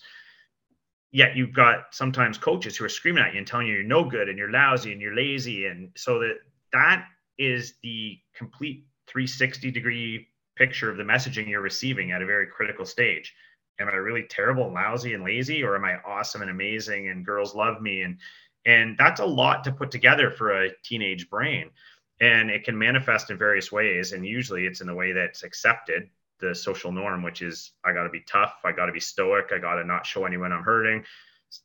yet 1.12 1.36
you've 1.36 1.54
got 1.54 1.94
sometimes 1.94 2.38
coaches 2.38 2.78
who 2.78 2.86
are 2.86 2.90
screaming 2.90 3.24
at 3.24 3.34
you 3.34 3.38
and 3.38 3.48
telling 3.48 3.68
you 3.68 3.74
you're 3.74 3.84
no 3.84 4.04
good 4.04 4.30
and 4.30 4.38
you're 4.38 4.52
lousy 4.52 4.92
and 4.92 5.02
you're 5.02 5.16
lazy. 5.16 5.66
And 5.66 5.92
so 5.96 6.20
that 6.20 6.38
that 6.72 7.06
is 7.38 7.76
the 7.84 8.18
complete 8.34 8.86
360 9.08 9.72
degree 9.72 10.28
picture 10.56 10.90
of 10.90 10.98
the 10.98 11.04
messaging 11.04 11.50
you're 11.50 11.62
receiving 11.62 12.12
at 12.12 12.22
a 12.22 12.26
very 12.26 12.48
critical 12.48 12.86
stage. 12.86 13.34
Am 13.80 13.90
i 13.90 13.94
really 13.94 14.24
terrible 14.24 14.66
and 14.66 14.74
lousy 14.74 15.14
and 15.14 15.24
lazy 15.24 15.64
or 15.64 15.76
am 15.76 15.86
i 15.86 15.96
awesome 16.06 16.42
and 16.42 16.52
amazing 16.52 17.10
and 17.10 17.26
girls 17.26 17.56
love 17.56 17.82
me? 17.82 18.02
And 18.04 18.18
and 18.66 18.96
that's 18.98 19.20
a 19.20 19.26
lot 19.26 19.64
to 19.64 19.72
put 19.72 19.90
together 19.90 20.30
for 20.30 20.52
a 20.52 20.70
teenage 20.84 21.30
brain. 21.30 21.72
And 22.20 22.52
it 22.52 22.64
can 22.64 22.78
manifest 22.78 23.32
in 23.32 23.38
various 23.38 23.72
ways. 23.72 24.12
And 24.12 24.24
usually 24.24 24.68
it's 24.68 24.82
in 24.82 24.88
the 24.88 24.94
way 24.94 25.12
that's 25.12 25.42
accepted 25.42 26.10
the 26.42 26.54
social 26.54 26.92
norm, 26.92 27.24
which 27.24 27.42
is 27.42 27.72
I 27.86 27.94
got 27.94 28.04
to 28.04 28.10
be 28.10 28.22
tough, 28.22 28.56
I 28.66 28.72
got 28.72 28.88
to 28.88 28.92
be 28.92 29.00
stoic, 29.00 29.52
I 29.54 29.60
got 29.60 29.76
to 29.76 29.84
not 29.84 30.06
show 30.06 30.26
anyone 30.26 30.52
I'm 30.52 30.64
hurting. 30.64 31.04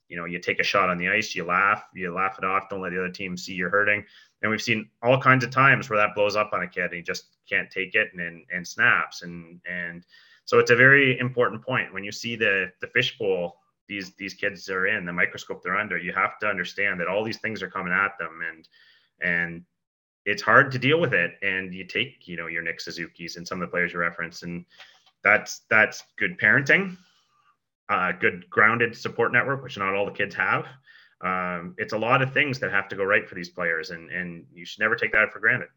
You 0.09 0.17
know, 0.17 0.25
you 0.25 0.39
take 0.39 0.59
a 0.59 0.65
shot 0.65 0.89
on 0.89 0.99
the 0.99 1.09
ice, 1.09 1.35
you 1.35 1.45
laugh, 1.45 1.85
you 1.95 2.13
laugh 2.13 2.39
it 2.39 2.45
off, 2.45 2.69
don't 2.69 2.83
let 2.83 2.91
the 2.91 2.99
other 2.99 3.11
team 3.11 3.37
see 3.37 3.55
you're 3.55 3.71
hurting. 3.71 4.05
And 4.43 4.51
we've 4.51 4.63
seen 4.63 4.89
all 5.03 5.21
kinds 5.21 5.45
of 5.45 5.51
times 5.51 5.89
where 5.89 5.99
that 5.99 6.15
blows 6.15 6.37
up 6.37 6.51
on 6.53 6.63
a 6.63 6.69
kid 6.69 6.85
and 6.85 6.95
he 6.95 7.03
just 7.03 7.37
can't 7.49 7.71
take 7.71 7.95
it 7.95 8.09
and, 8.13 8.21
and, 8.21 8.45
and 8.53 8.67
snaps. 8.67 9.23
And 9.23 9.61
and 9.69 10.05
so 10.45 10.59
it's 10.59 10.71
a 10.71 10.77
very 10.77 11.19
important 11.19 11.63
point 11.65 11.93
when 11.93 12.05
you 12.05 12.13
see 12.13 12.37
the 12.37 12.71
the 12.81 12.89
fishbowl 12.89 13.57
these 13.89 14.15
these 14.17 14.35
kids 14.35 14.69
are 14.69 14.87
in 14.87 15.07
the 15.07 15.13
microscope 15.13 15.63
they're 15.63 15.79
under. 15.79 15.97
You 15.97 16.13
have 16.13 16.39
to 16.41 16.47
understand 16.47 17.01
that 17.01 17.09
all 17.09 17.25
these 17.25 17.39
things 17.39 17.63
are 17.63 17.71
coming 17.71 17.93
at 17.93 18.19
them 18.19 18.41
and 18.49 18.69
and 19.21 19.65
it's 20.27 20.43
hard 20.43 20.73
to 20.73 20.79
deal 20.79 21.01
with 21.01 21.15
it. 21.15 21.39
And 21.43 21.73
you 21.73 21.85
take, 21.85 22.27
you 22.29 22.37
know, 22.37 22.49
your 22.49 22.63
Nick 22.63 22.81
Suzuki's 22.81 23.37
and 23.37 23.47
some 23.47 23.63
of 23.63 23.69
the 23.69 23.71
players 23.71 23.93
you 23.93 24.01
reference, 24.01 24.43
and 24.43 24.67
that's 25.25 25.63
that's 25.71 26.03
good 26.19 26.39
parenting, 26.39 26.97
uh, 27.89 28.13
good 28.13 28.49
grounded 28.51 28.97
support 28.97 29.33
network, 29.33 29.63
which 29.63 29.79
not 29.79 29.95
all 29.95 30.05
the 30.05 30.13
kids 30.13 30.35
have. 30.35 30.67
Um, 31.23 31.75
it's 31.79 31.95
a 31.95 31.99
lot 31.99 32.21
of 32.21 32.35
things 32.35 32.59
that 32.59 32.71
have 32.71 32.89
to 32.89 32.97
go 32.97 33.05
right 33.05 33.27
for 33.27 33.37
these 33.37 33.49
players, 33.49 33.91
and 33.91 34.11
and 34.11 34.45
you 34.53 34.67
should 34.67 34.81
never 34.81 34.97
take 34.97 35.13
that 35.13 35.33
for 35.33 35.39
granted. 35.39 35.69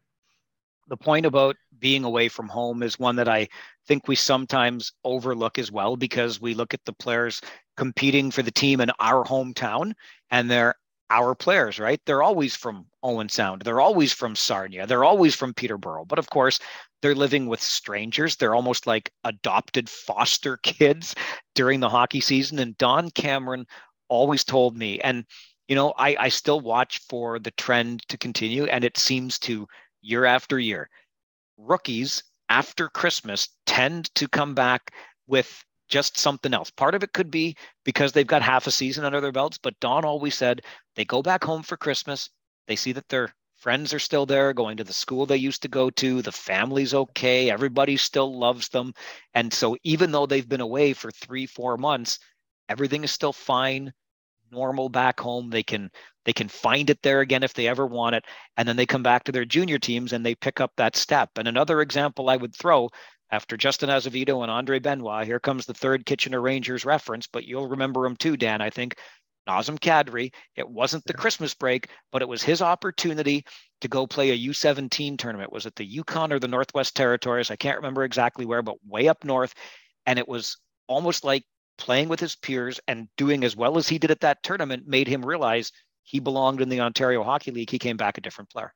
The 0.88 0.96
point 0.96 1.24
about 1.24 1.54
being 1.78 2.02
away 2.02 2.28
from 2.28 2.48
home 2.48 2.82
is 2.82 2.98
one 2.98 3.14
that 3.16 3.28
I 3.28 3.48
think 3.86 4.08
we 4.08 4.16
sometimes 4.16 4.92
overlook 5.04 5.56
as 5.56 5.70
well 5.70 5.96
because 5.96 6.40
we 6.40 6.52
look 6.52 6.74
at 6.74 6.84
the 6.84 6.92
players 6.92 7.40
competing 7.76 8.32
for 8.32 8.42
the 8.42 8.50
team 8.50 8.80
in 8.80 8.90
our 8.98 9.24
hometown 9.24 9.92
and 10.32 10.50
they're 10.50 10.74
our 11.10 11.34
players, 11.34 11.78
right? 11.78 12.00
They're 12.06 12.22
always 12.22 12.54
from 12.56 12.86
Owen 13.02 13.28
Sound. 13.28 13.62
They're 13.62 13.80
always 13.80 14.12
from 14.12 14.36
Sarnia. 14.36 14.86
They're 14.86 15.04
always 15.04 15.34
from 15.34 15.52
Peterborough. 15.52 16.04
But 16.04 16.18
of 16.18 16.30
course, 16.30 16.60
they're 17.02 17.14
living 17.14 17.46
with 17.46 17.60
strangers. 17.60 18.36
They're 18.36 18.54
almost 18.54 18.86
like 18.86 19.12
adopted 19.24 19.88
foster 19.88 20.56
kids 20.62 21.14
during 21.54 21.80
the 21.80 21.88
hockey 21.88 22.20
season. 22.20 22.58
And 22.58 22.78
Don 22.78 23.10
Cameron 23.10 23.66
always 24.08 24.44
told 24.44 24.76
me, 24.76 25.00
and 25.00 25.24
you 25.68 25.76
know, 25.76 25.92
I, 25.96 26.16
I 26.18 26.28
still 26.30 26.60
watch 26.60 27.00
for 27.08 27.38
the 27.38 27.52
trend 27.52 28.02
to 28.08 28.18
continue, 28.18 28.64
and 28.64 28.82
it 28.82 28.96
seems 28.96 29.38
to 29.40 29.68
year 30.02 30.24
after 30.24 30.58
year. 30.58 30.88
Rookies 31.56 32.24
after 32.48 32.88
Christmas 32.88 33.48
tend 33.66 34.12
to 34.16 34.26
come 34.26 34.54
back 34.54 34.92
with 35.28 35.64
just 35.90 36.16
something 36.16 36.54
else. 36.54 36.70
Part 36.70 36.94
of 36.94 37.02
it 37.02 37.12
could 37.12 37.30
be 37.30 37.56
because 37.84 38.12
they've 38.12 38.26
got 38.26 38.42
half 38.42 38.66
a 38.66 38.70
season 38.70 39.04
under 39.04 39.20
their 39.20 39.32
belts, 39.32 39.58
but 39.58 39.78
Don 39.80 40.04
always 40.04 40.34
said 40.34 40.62
they 40.96 41.04
go 41.04 41.22
back 41.22 41.44
home 41.44 41.62
for 41.62 41.76
Christmas, 41.76 42.30
they 42.66 42.76
see 42.76 42.92
that 42.92 43.08
their 43.08 43.34
friends 43.56 43.92
are 43.92 43.98
still 43.98 44.24
there, 44.24 44.54
going 44.54 44.76
to 44.78 44.84
the 44.84 44.92
school 44.92 45.26
they 45.26 45.36
used 45.36 45.62
to 45.62 45.68
go 45.68 45.90
to, 45.90 46.22
the 46.22 46.32
family's 46.32 46.94
okay, 46.94 47.50
everybody 47.50 47.96
still 47.96 48.38
loves 48.38 48.68
them. 48.70 48.94
And 49.34 49.52
so 49.52 49.76
even 49.84 50.12
though 50.12 50.26
they've 50.26 50.48
been 50.48 50.62
away 50.62 50.94
for 50.94 51.10
3-4 51.10 51.78
months, 51.78 52.18
everything 52.70 53.04
is 53.04 53.10
still 53.10 53.34
fine, 53.34 53.92
normal 54.50 54.88
back 54.88 55.20
home. 55.20 55.50
They 55.50 55.62
can 55.62 55.90
they 56.24 56.32
can 56.32 56.48
find 56.48 56.90
it 56.90 57.02
there 57.02 57.20
again 57.20 57.42
if 57.42 57.54
they 57.54 57.66
ever 57.66 57.86
want 57.86 58.14
it, 58.14 58.24
and 58.56 58.68
then 58.68 58.76
they 58.76 58.86
come 58.86 59.02
back 59.02 59.24
to 59.24 59.32
their 59.32 59.44
junior 59.44 59.78
teams 59.78 60.12
and 60.12 60.24
they 60.24 60.34
pick 60.34 60.60
up 60.60 60.72
that 60.76 60.96
step. 60.96 61.30
And 61.36 61.48
another 61.48 61.80
example 61.80 62.28
I 62.28 62.36
would 62.36 62.54
throw 62.54 62.90
after 63.30 63.56
Justin 63.56 63.90
Azevedo 63.90 64.42
and 64.42 64.50
Andre 64.50 64.78
Benoit, 64.78 65.26
here 65.26 65.40
comes 65.40 65.66
the 65.66 65.74
third 65.74 66.04
Kitchener 66.04 66.40
Rangers 66.40 66.84
reference, 66.84 67.26
but 67.26 67.44
you'll 67.44 67.68
remember 67.68 68.04
him 68.04 68.16
too, 68.16 68.36
Dan. 68.36 68.60
I 68.60 68.70
think 68.70 68.96
Nazem 69.48 69.78
Kadri. 69.78 70.32
It 70.56 70.68
wasn't 70.68 71.04
the 71.04 71.14
Christmas 71.14 71.54
break, 71.54 71.88
but 72.12 72.22
it 72.22 72.28
was 72.28 72.42
his 72.42 72.62
opportunity 72.62 73.44
to 73.80 73.88
go 73.88 74.06
play 74.06 74.30
a 74.30 74.48
U17 74.48 75.18
tournament. 75.18 75.52
Was 75.52 75.66
it 75.66 75.74
the 75.76 75.84
Yukon 75.84 76.32
or 76.32 76.38
the 76.38 76.48
Northwest 76.48 76.94
Territories? 76.96 77.50
I 77.50 77.56
can't 77.56 77.78
remember 77.78 78.04
exactly 78.04 78.44
where, 78.44 78.62
but 78.62 78.76
way 78.86 79.08
up 79.08 79.24
north. 79.24 79.54
And 80.06 80.18
it 80.18 80.28
was 80.28 80.56
almost 80.86 81.24
like 81.24 81.44
playing 81.78 82.08
with 82.08 82.20
his 82.20 82.36
peers 82.36 82.80
and 82.86 83.08
doing 83.16 83.44
as 83.44 83.56
well 83.56 83.78
as 83.78 83.88
he 83.88 83.98
did 83.98 84.10
at 84.10 84.20
that 84.20 84.42
tournament 84.42 84.86
made 84.86 85.08
him 85.08 85.24
realize 85.24 85.72
he 86.02 86.20
belonged 86.20 86.60
in 86.60 86.68
the 86.68 86.80
Ontario 86.80 87.22
Hockey 87.22 87.52
League. 87.52 87.70
He 87.70 87.78
came 87.78 87.96
back 87.96 88.18
a 88.18 88.20
different 88.20 88.50
player 88.50 88.74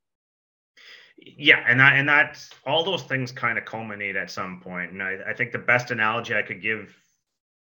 yeah 1.17 1.65
and 1.69 1.79
that 1.79 1.95
and 1.97 2.09
that's 2.09 2.51
all 2.67 2.85
those 2.85 3.03
things 3.03 3.31
kind 3.31 3.59
of 3.59 3.65
culminate 3.65 4.17
at 4.17 4.31
some 4.31 4.61
point. 4.61 4.65
point 4.65 4.93
and 4.93 5.03
I, 5.03 5.19
I 5.29 5.35
think 5.35 5.53
the 5.53 5.59
best 5.59 5.91
analogy 5.91 6.35
i 6.35 6.43
could 6.43 6.61
give 6.61 6.95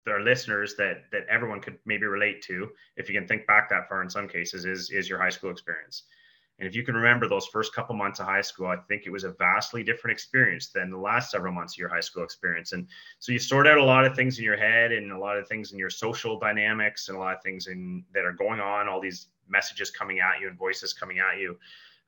our 0.06 0.20
listeners 0.20 0.74
that 0.76 1.04
that 1.12 1.26
everyone 1.28 1.60
could 1.60 1.78
maybe 1.84 2.06
relate 2.06 2.42
to 2.42 2.68
if 2.96 3.08
you 3.08 3.18
can 3.18 3.28
think 3.28 3.46
back 3.46 3.68
that 3.70 3.88
far 3.88 4.02
in 4.02 4.10
some 4.10 4.28
cases 4.28 4.64
is 4.64 4.90
is 4.90 5.08
your 5.08 5.20
high 5.20 5.30
school 5.30 5.50
experience 5.50 6.04
and 6.58 6.66
if 6.66 6.74
you 6.74 6.82
can 6.82 6.94
remember 6.94 7.28
those 7.28 7.46
first 7.46 7.74
couple 7.74 7.94
months 7.94 8.20
of 8.20 8.26
high 8.26 8.40
school 8.40 8.66
i 8.66 8.76
think 8.88 9.04
it 9.06 9.10
was 9.10 9.24
a 9.24 9.32
vastly 9.32 9.82
different 9.82 10.14
experience 10.14 10.68
than 10.68 10.90
the 10.90 10.96
last 10.96 11.30
several 11.30 11.52
months 11.52 11.74
of 11.74 11.78
your 11.78 11.88
high 11.88 12.00
school 12.00 12.24
experience 12.24 12.72
and 12.72 12.86
so 13.18 13.32
you 13.32 13.38
sort 13.38 13.66
out 13.66 13.78
a 13.78 13.84
lot 13.84 14.04
of 14.04 14.14
things 14.14 14.38
in 14.38 14.44
your 14.44 14.56
head 14.56 14.92
and 14.92 15.12
a 15.12 15.18
lot 15.18 15.38
of 15.38 15.46
things 15.46 15.72
in 15.72 15.78
your 15.78 15.90
social 15.90 16.38
dynamics 16.38 17.08
and 17.08 17.16
a 17.16 17.20
lot 17.20 17.34
of 17.34 17.42
things 17.42 17.66
in 17.66 18.02
that 18.12 18.24
are 18.24 18.32
going 18.32 18.60
on 18.60 18.88
all 18.88 19.00
these 19.00 19.28
messages 19.48 19.90
coming 19.90 20.20
at 20.20 20.40
you 20.40 20.48
and 20.48 20.58
voices 20.58 20.92
coming 20.92 21.18
at 21.18 21.38
you 21.38 21.56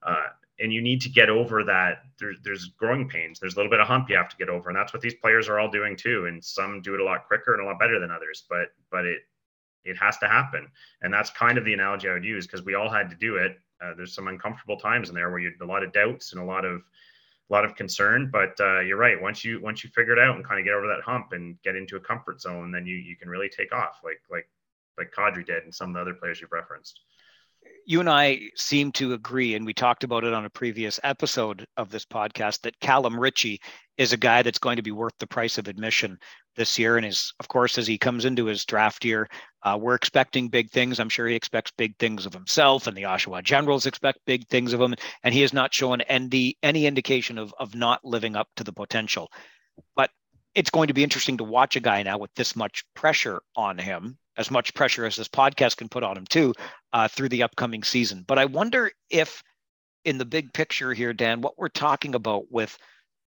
uh, 0.03 0.29
and 0.61 0.73
you 0.73 0.83
need 0.83 1.01
to 1.01 1.09
get 1.09 1.31
over 1.31 1.65
that. 1.65 2.03
There, 2.19 2.35
there's 2.45 2.67
growing 2.77 3.09
pains. 3.09 3.41
There's 3.41 3.55
a 3.55 3.57
little 3.57 3.71
bit 3.71 3.81
of 3.81 3.87
hump 3.87 4.11
you 4.11 4.17
have 4.17 4.29
to 4.29 4.37
get 4.37 4.49
over, 4.49 4.69
and 4.69 4.77
that's 4.77 4.93
what 4.93 5.03
these 5.03 5.15
players 5.15 5.49
are 5.49 5.59
all 5.59 5.71
doing 5.71 5.97
too. 5.97 6.27
And 6.27 6.45
some 6.45 6.83
do 6.83 6.95
it 6.95 7.01
a 7.01 7.05
lot 7.05 7.27
quicker 7.27 7.55
and 7.55 7.63
a 7.63 7.65
lot 7.65 7.79
better 7.79 7.99
than 7.99 8.11
others. 8.11 8.45
But 8.49 8.69
but 8.91 9.07
it 9.07 9.21
it 9.85 9.97
has 9.97 10.19
to 10.19 10.29
happen, 10.29 10.69
and 11.03 11.13
that's 11.13 11.31
kind 11.31 11.57
of 11.57 11.65
the 11.65 11.73
analogy 11.73 12.09
I 12.09 12.13
would 12.13 12.25
use 12.25 12.47
because 12.47 12.65
we 12.65 12.75
all 12.75 12.91
had 12.91 13.09
to 13.11 13.17
do 13.17 13.37
it. 13.37 13.59
Uh, 13.83 13.95
there's 13.97 14.15
some 14.15 14.29
uncomfortable 14.29 14.77
times 14.77 15.09
in 15.09 15.15
there 15.15 15.31
where 15.31 15.41
you 15.41 15.53
a 15.63 15.65
lot 15.65 15.83
of 15.83 15.93
doubts 15.93 16.33
and 16.33 16.43
a 16.43 16.45
lot 16.45 16.67
of 16.67 16.83
a 17.51 17.53
lot 17.53 17.65
of 17.65 17.75
concern. 17.75 18.29
But 18.31 18.61
uh, 18.61 18.81
you're 18.81 18.99
right. 18.99 19.21
Once 19.21 19.45
you 19.45 19.61
once 19.63 19.83
you 19.83 19.91
figure 19.91 20.13
it 20.13 20.19
out 20.19 20.37
and 20.37 20.45
kind 20.45 20.61
of 20.61 20.67
get 20.67 20.75
over 20.75 20.87
that 20.89 21.03
hump 21.03 21.33
and 21.33 21.61
get 21.63 21.75
into 21.75 21.97
a 21.97 22.01
comfort 22.01 22.41
zone, 22.41 22.71
then 22.71 22.85
you 22.85 22.97
you 22.97 23.17
can 23.17 23.31
really 23.31 23.49
take 23.49 23.73
off 23.73 24.01
like 24.05 24.21
like 24.31 24.49
like 24.99 25.11
Kadri 25.17 25.47
did 25.47 25.65
and 25.65 25.75
some 25.75 25.91
of 25.91 25.95
the 25.95 26.01
other 26.03 26.15
players 26.15 26.41
you've 26.41 26.53
referenced 26.53 27.01
you 27.91 27.99
and 27.99 28.09
I 28.09 28.39
seem 28.55 28.93
to 28.93 29.15
agree, 29.15 29.57
and 29.57 29.67
we 29.67 29.75
talked 29.75 30.05
about 30.05 30.23
it 30.23 30.33
on 30.33 30.45
a 30.45 30.51
previous 30.51 31.01
episode 31.03 31.67
of 31.77 31.91
this 31.91 32.05
podcast, 32.05 32.61
that 32.61 32.79
Callum 32.79 33.19
Ritchie 33.19 33.61
is 33.99 34.13
a 34.13 34.17
guy 34.17 34.43
that's 34.43 34.61
going 34.61 34.77
to 34.77 34.83
be 34.83 34.93
worth 34.93 35.15
the 35.19 35.27
price 35.27 35.59
of 35.59 35.67
admission 35.67 36.17
this 36.55 36.79
year. 36.79 36.99
And 36.99 37.05
is, 37.05 37.33
of 37.41 37.49
course, 37.49 37.79
as 37.79 37.89
he 37.89 37.99
comes 37.99 38.25
into 38.25 38.45
his 38.45 38.65
draft 38.65 39.05
year, 39.05 39.27
uh, 39.65 39.77
we're 39.77 39.97
expecting 39.97 40.49
big 40.49 40.71
things. 40.71 41.01
I'm 41.01 41.09
sure 41.09 41.27
he 41.27 41.35
expects 41.35 41.73
big 41.77 41.97
things 41.99 42.27
of 42.27 42.33
himself, 42.33 42.87
and 42.87 42.97
the 42.97 43.03
Oshawa 43.03 43.43
Generals 43.43 43.87
expect 43.87 44.21
big 44.25 44.47
things 44.47 44.73
of 44.73 44.81
him. 44.81 44.95
And 45.25 45.35
he 45.35 45.41
has 45.41 45.53
not 45.53 45.75
shown 45.75 46.01
any, 46.03 46.57
any 46.63 46.87
indication 46.87 47.39
of, 47.39 47.53
of 47.59 47.75
not 47.75 48.05
living 48.05 48.37
up 48.37 48.47
to 48.55 48.63
the 48.63 48.73
potential. 48.73 49.33
But 49.97 50.11
it's 50.55 50.71
going 50.71 50.87
to 50.87 50.95
be 50.95 51.03
interesting 51.03 51.39
to 51.39 51.45
watch 51.45 51.75
a 51.75 51.81
guy 51.81 52.05
now 52.05 52.19
with 52.19 52.33
this 52.35 52.55
much 52.55 52.85
pressure 52.95 53.41
on 53.57 53.79
him 53.79 54.17
as 54.41 54.51
much 54.51 54.73
pressure 54.73 55.05
as 55.05 55.17
this 55.17 55.29
podcast 55.29 55.77
can 55.77 55.91
put 55.91 56.03
on 56.03 56.17
him 56.17 56.25
too 56.25 56.55
uh, 56.95 57.07
through 57.07 57.29
the 57.29 57.43
upcoming 57.43 57.83
season. 57.83 58.25
But 58.27 58.39
I 58.39 58.47
wonder 58.47 58.91
if, 59.11 59.43
in 60.07 60.17
the 60.17 60.25
big 60.25 60.55
picture 60.55 60.95
here, 60.95 61.13
Dan, 61.13 61.43
what 61.43 61.59
we're 61.59 61.69
talking 61.69 62.15
about 62.15 62.51
with 62.51 62.77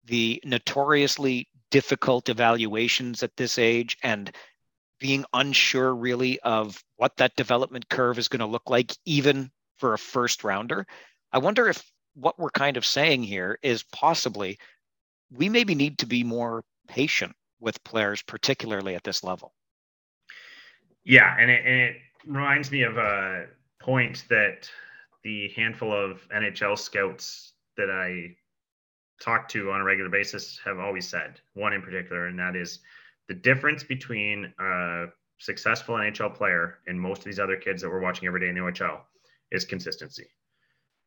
the 0.05 0.42
notoriously 0.45 1.49
difficult 1.71 2.29
evaluations 2.29 3.23
at 3.23 3.37
this 3.37 3.57
age 3.57 3.97
and 4.03 4.33
being 4.99 5.25
unsure 5.33 5.95
really 5.95 6.40
of 6.40 6.83
what 6.97 7.16
that 7.19 7.37
development 7.37 7.88
curve 7.88 8.19
is 8.19 8.27
going 8.27 8.40
to 8.40 8.47
look 8.47 8.69
like, 8.69 8.92
even 9.05 9.49
for 9.77 9.95
a 9.95 9.99
first 9.99 10.42
rounder. 10.42 10.87
I 11.33 11.38
wonder 11.38 11.69
if 11.69 11.85
what 12.14 12.37
we're 12.37 12.51
kind 12.51 12.77
of 12.77 12.85
saying 12.85 13.23
here 13.23 13.59
is 13.62 13.85
possibly 13.92 14.59
we 15.31 15.49
maybe 15.49 15.77
need 15.77 15.99
to 15.99 16.07
be 16.07 16.25
more 16.25 16.64
patient 16.88 17.37
with 17.61 17.85
players, 17.85 18.23
particularly 18.23 18.97
at 18.97 19.05
this 19.05 19.23
level. 19.23 19.53
Yeah, 21.07 21.37
and 21.38 21.49
it, 21.49 21.62
and 21.64 21.81
it 21.81 21.97
reminds 22.27 22.73
me 22.73 22.83
of 22.83 22.97
a 22.97 23.47
point 23.81 24.25
that 24.29 24.69
the 25.23 25.49
handful 25.55 25.92
of 25.92 26.29
NHL 26.35 26.77
scouts 26.77 27.53
that 27.77 27.90
I 27.90 28.35
talk 29.23 29.49
to 29.51 29.71
on 29.71 29.81
a 29.81 29.85
regular 29.85 30.11
basis 30.11 30.59
have 30.64 30.81
always 30.81 31.09
said, 31.09 31.40
one 31.55 31.73
in 31.73 31.81
particular, 31.81 32.27
and 32.27 32.37
that 32.40 32.57
is 32.57 32.81
the 33.29 33.35
difference 33.35 33.85
between 33.85 34.53
a 34.59 35.05
successful 35.38 35.95
NHL 35.95 36.35
player 36.35 36.79
and 36.88 37.01
most 37.01 37.19
of 37.19 37.25
these 37.25 37.38
other 37.38 37.57
kids 37.57 37.83
that 37.83 37.88
we're 37.88 38.01
watching 38.01 38.27
every 38.27 38.40
day 38.40 38.49
in 38.49 38.57
the 38.57 38.61
OHL 38.61 38.99
is 39.53 39.64
consistency. 39.64 40.27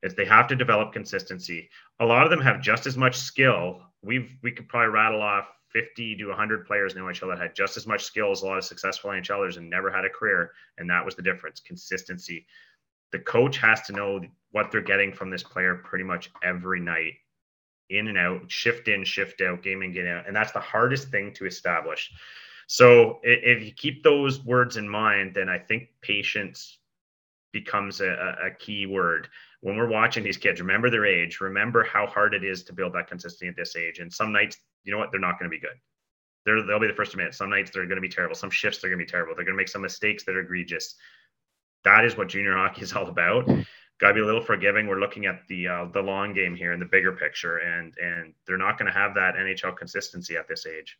If 0.01 0.15
they 0.15 0.25
have 0.25 0.47
to 0.47 0.55
develop 0.55 0.93
consistency. 0.93 1.69
A 1.99 2.05
lot 2.05 2.23
of 2.23 2.29
them 2.29 2.39
have 2.39 2.61
just 2.61 2.87
as 2.87 2.95
much 2.95 3.17
skill. 3.17 3.81
We've 4.01 4.31
we 4.41 4.53
could 4.53 4.69
probably 4.69 4.93
rattle 4.93 5.21
off 5.21 5.49
50 5.71 6.15
to 6.17 6.27
100 6.27 6.65
players 6.65 6.93
in 6.93 7.01
the 7.01 7.07
NHL 7.07 7.29
that 7.29 7.41
had 7.41 7.55
just 7.55 7.77
as 7.77 7.85
much 7.85 8.03
skill 8.03 8.31
as 8.31 8.41
a 8.41 8.45
lot 8.45 8.57
of 8.57 8.63
successful 8.63 9.11
NHLers 9.11 9.57
and 9.57 9.69
never 9.69 9.91
had 9.91 10.05
a 10.05 10.09
career. 10.09 10.51
And 10.77 10.89
that 10.89 11.03
was 11.03 11.15
the 11.15 11.21
difference 11.21 11.59
consistency. 11.59 12.45
The 13.11 13.19
coach 13.19 13.57
has 13.57 13.81
to 13.83 13.93
know 13.93 14.21
what 14.51 14.71
they're 14.71 14.81
getting 14.81 15.13
from 15.13 15.29
this 15.29 15.43
player 15.43 15.75
pretty 15.75 16.03
much 16.03 16.31
every 16.43 16.79
night, 16.79 17.13
in 17.89 18.07
and 18.07 18.17
out, 18.17 18.51
shift 18.51 18.87
in, 18.87 19.03
shift 19.03 19.41
out, 19.41 19.63
game 19.63 19.81
in, 19.81 19.93
get 19.93 20.07
out. 20.07 20.27
And 20.27 20.35
that's 20.35 20.51
the 20.51 20.59
hardest 20.59 21.09
thing 21.09 21.33
to 21.35 21.45
establish. 21.45 22.11
So 22.67 23.19
if 23.23 23.63
you 23.63 23.71
keep 23.71 24.03
those 24.03 24.43
words 24.45 24.77
in 24.77 24.87
mind, 24.87 25.33
then 25.33 25.49
I 25.49 25.57
think 25.57 25.89
patience 26.01 26.77
becomes 27.51 27.99
a, 27.99 28.35
a 28.45 28.51
key 28.59 28.85
word 28.85 29.27
when 29.61 29.75
we're 29.75 29.89
watching 29.89 30.23
these 30.23 30.37
kids 30.37 30.61
remember 30.61 30.89
their 30.89 31.05
age 31.05 31.41
remember 31.41 31.83
how 31.83 32.05
hard 32.05 32.33
it 32.33 32.43
is 32.43 32.63
to 32.63 32.73
build 32.73 32.93
that 32.93 33.07
consistency 33.07 33.47
at 33.47 33.55
this 33.55 33.75
age 33.75 33.99
and 33.99 34.13
some 34.13 34.31
nights 34.31 34.57
you 34.83 34.91
know 34.91 34.97
what? 34.97 35.11
They're 35.11 35.19
not 35.19 35.39
going 35.39 35.49
to 35.49 35.55
be 35.55 35.59
good. 35.59 35.77
They're, 36.45 36.65
they'll 36.65 36.79
be 36.79 36.87
the 36.87 36.93
first 36.93 37.11
to 37.11 37.17
admit. 37.17 37.33
Some 37.33 37.49
nights 37.49 37.71
they're 37.71 37.85
going 37.85 37.97
to 37.97 38.01
be 38.01 38.09
terrible. 38.09 38.35
Some 38.35 38.49
shifts 38.49 38.79
they're 38.79 38.89
going 38.89 38.99
to 38.99 39.05
be 39.05 39.11
terrible. 39.11 39.35
They're 39.35 39.45
going 39.45 39.55
to 39.55 39.61
make 39.61 39.67
some 39.67 39.81
mistakes 39.81 40.23
that 40.25 40.35
are 40.35 40.41
egregious. 40.41 40.95
That 41.83 42.05
is 42.05 42.17
what 42.17 42.29
junior 42.29 42.55
hockey 42.55 42.81
is 42.83 42.93
all 42.93 43.07
about. 43.07 43.47
Got 43.99 44.09
to 44.09 44.13
be 44.13 44.21
a 44.21 44.25
little 44.25 44.41
forgiving. 44.41 44.87
We're 44.87 44.99
looking 44.99 45.25
at 45.25 45.41
the 45.49 45.67
uh, 45.67 45.85
the 45.93 46.01
long 46.01 46.33
game 46.33 46.55
here 46.55 46.71
in 46.71 46.79
the 46.79 46.85
bigger 46.85 47.11
picture, 47.11 47.57
and 47.57 47.93
and 48.01 48.33
they're 48.47 48.57
not 48.57 48.77
going 48.77 48.91
to 48.91 48.97
have 48.97 49.13
that 49.15 49.35
NHL 49.35 49.75
consistency 49.75 50.37
at 50.37 50.47
this 50.47 50.65
age. 50.65 50.97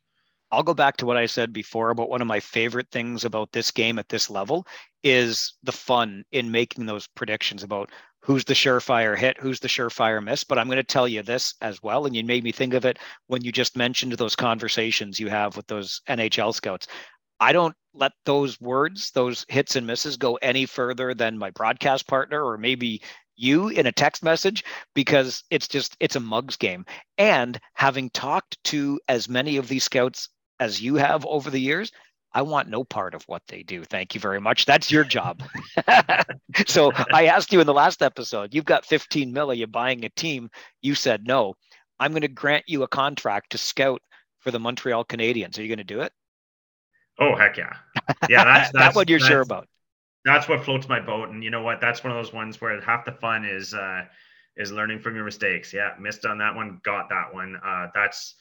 I'll 0.52 0.64
go 0.64 0.74
back 0.74 0.98
to 0.98 1.06
what 1.06 1.18
I 1.18 1.28
said 1.28 1.54
before 1.54 1.92
about 1.92 2.10
one 2.10 2.22
of 2.22 2.28
my 2.28 2.40
favorite 2.40 2.90
things 2.92 3.24
about 3.24 3.52
this 3.52 3.72
game 3.72 4.00
at 4.00 4.10
this 4.10 4.30
level 4.30 4.66
is 5.04 5.54
the 5.64 5.72
fun 5.72 6.26
in 6.32 6.52
making 6.52 6.86
those 6.88 7.08
predictions 7.08 7.64
about 7.64 7.92
who's 8.22 8.46
the 8.46 8.54
surefire 8.54 9.18
hit, 9.18 9.38
who's 9.40 9.60
the 9.60 9.68
surefire 9.68 10.24
miss. 10.24 10.44
But 10.44 10.60
I'm 10.60 10.68
going 10.68 10.78
to 10.78 10.84
tell 10.84 11.08
you 11.08 11.24
this 11.24 11.54
as 11.62 11.82
well. 11.82 12.06
And 12.06 12.16
you 12.16 12.24
made 12.24 12.44
me 12.44 12.52
think 12.52 12.74
of 12.74 12.86
it 12.86 13.00
when 13.28 13.44
you 13.44 13.52
just 13.52 13.78
mentioned 13.78 14.14
those 14.14 14.36
conversations 14.36 15.20
you 15.20 15.30
have 15.30 15.56
with 15.56 15.68
those 15.68 16.02
NHL 16.10 16.54
scouts. 16.54 16.88
I 17.40 17.54
don't 17.54 17.76
let 17.94 18.12
those 18.26 18.60
words, 18.60 19.12
those 19.12 19.46
hits 19.48 19.76
and 19.76 19.88
misses 19.88 20.18
go 20.18 20.36
any 20.36 20.66
further 20.66 21.14
than 21.14 21.38
my 21.38 21.52
broadcast 21.52 22.08
partner 22.08 22.44
or 22.44 22.58
maybe 22.58 23.02
you 23.40 23.70
in 23.70 23.88
a 23.88 23.92
text 23.92 24.22
message 24.22 24.64
because 24.94 25.44
it's 25.50 25.68
just 25.68 25.96
it's 26.02 26.18
a 26.18 26.20
mugs 26.20 26.58
game 26.58 26.86
and 27.18 27.58
having 27.74 28.10
talked 28.10 28.62
to 28.66 29.00
as 29.08 29.30
many 29.30 29.56
of 29.56 29.70
these 29.70 29.86
scouts 29.86 30.28
as 30.60 30.82
you 30.82 30.96
have 30.96 31.26
over 31.26 31.50
the 31.50 31.62
years 31.62 31.92
I 32.34 32.44
want 32.44 32.70
no 32.70 32.84
part 32.84 33.16
of 33.16 33.24
what 33.24 33.42
they 33.48 33.64
do. 33.64 33.84
Thank 33.84 34.14
you 34.14 34.22
very 34.22 34.40
much. 34.40 34.66
That's 34.66 34.92
your 34.92 35.04
job. 35.04 35.42
so 36.68 36.92
I 37.14 37.26
asked 37.26 37.52
you 37.52 37.60
in 37.60 37.68
the 37.68 37.74
last 37.74 38.02
episode, 38.04 38.54
you've 38.54 38.66
got 38.66 38.86
15 38.86 39.34
million 39.34 39.72
buying 39.72 40.06
a 40.06 40.10
team. 40.10 40.50
You 40.82 40.96
said 40.96 41.26
no. 41.26 41.56
I'm 42.00 42.12
going 42.12 42.22
to 42.22 42.28
grant 42.28 42.66
you 42.68 42.84
a 42.84 42.88
contract 42.88 43.52
to 43.52 43.58
scout 43.58 44.02
for 44.40 44.52
the 44.52 44.60
Montreal 44.60 45.06
Canadiens. 45.06 45.58
Are 45.58 45.62
you 45.62 45.68
going 45.68 45.80
to 45.80 45.84
do 45.84 46.02
it? 46.02 46.14
Oh 47.20 47.36
heck 47.36 47.58
yeah, 47.58 47.74
yeah. 48.30 48.46
That's, 48.46 48.72
that's 48.72 48.72
that 48.72 48.96
what 48.96 49.10
you're 49.10 49.20
sure 49.20 49.42
about. 49.42 49.68
That's 50.26 50.48
what 50.48 50.64
floats 50.64 50.88
my 50.88 51.00
boat, 51.00 51.30
and 51.30 51.44
you 51.44 51.50
know 51.50 51.62
what? 51.62 51.82
That's 51.82 52.04
one 52.04 52.12
of 52.12 52.18
those 52.24 52.34
ones 52.34 52.62
where 52.62 52.80
half 52.82 53.06
the 53.06 53.12
fun 53.12 53.44
is 53.44 53.74
uh, 53.74 54.06
is 54.56 54.72
learning 54.72 55.00
from 55.00 55.16
your 55.16 55.26
mistakes. 55.26 55.74
Yeah, 55.74 55.92
missed 56.00 56.26
on 56.26 56.38
that 56.38 56.56
one, 56.56 56.80
got 56.84 57.10
that 57.10 57.34
one. 57.34 57.58
Uh, 57.64 57.88
that's 57.94 58.36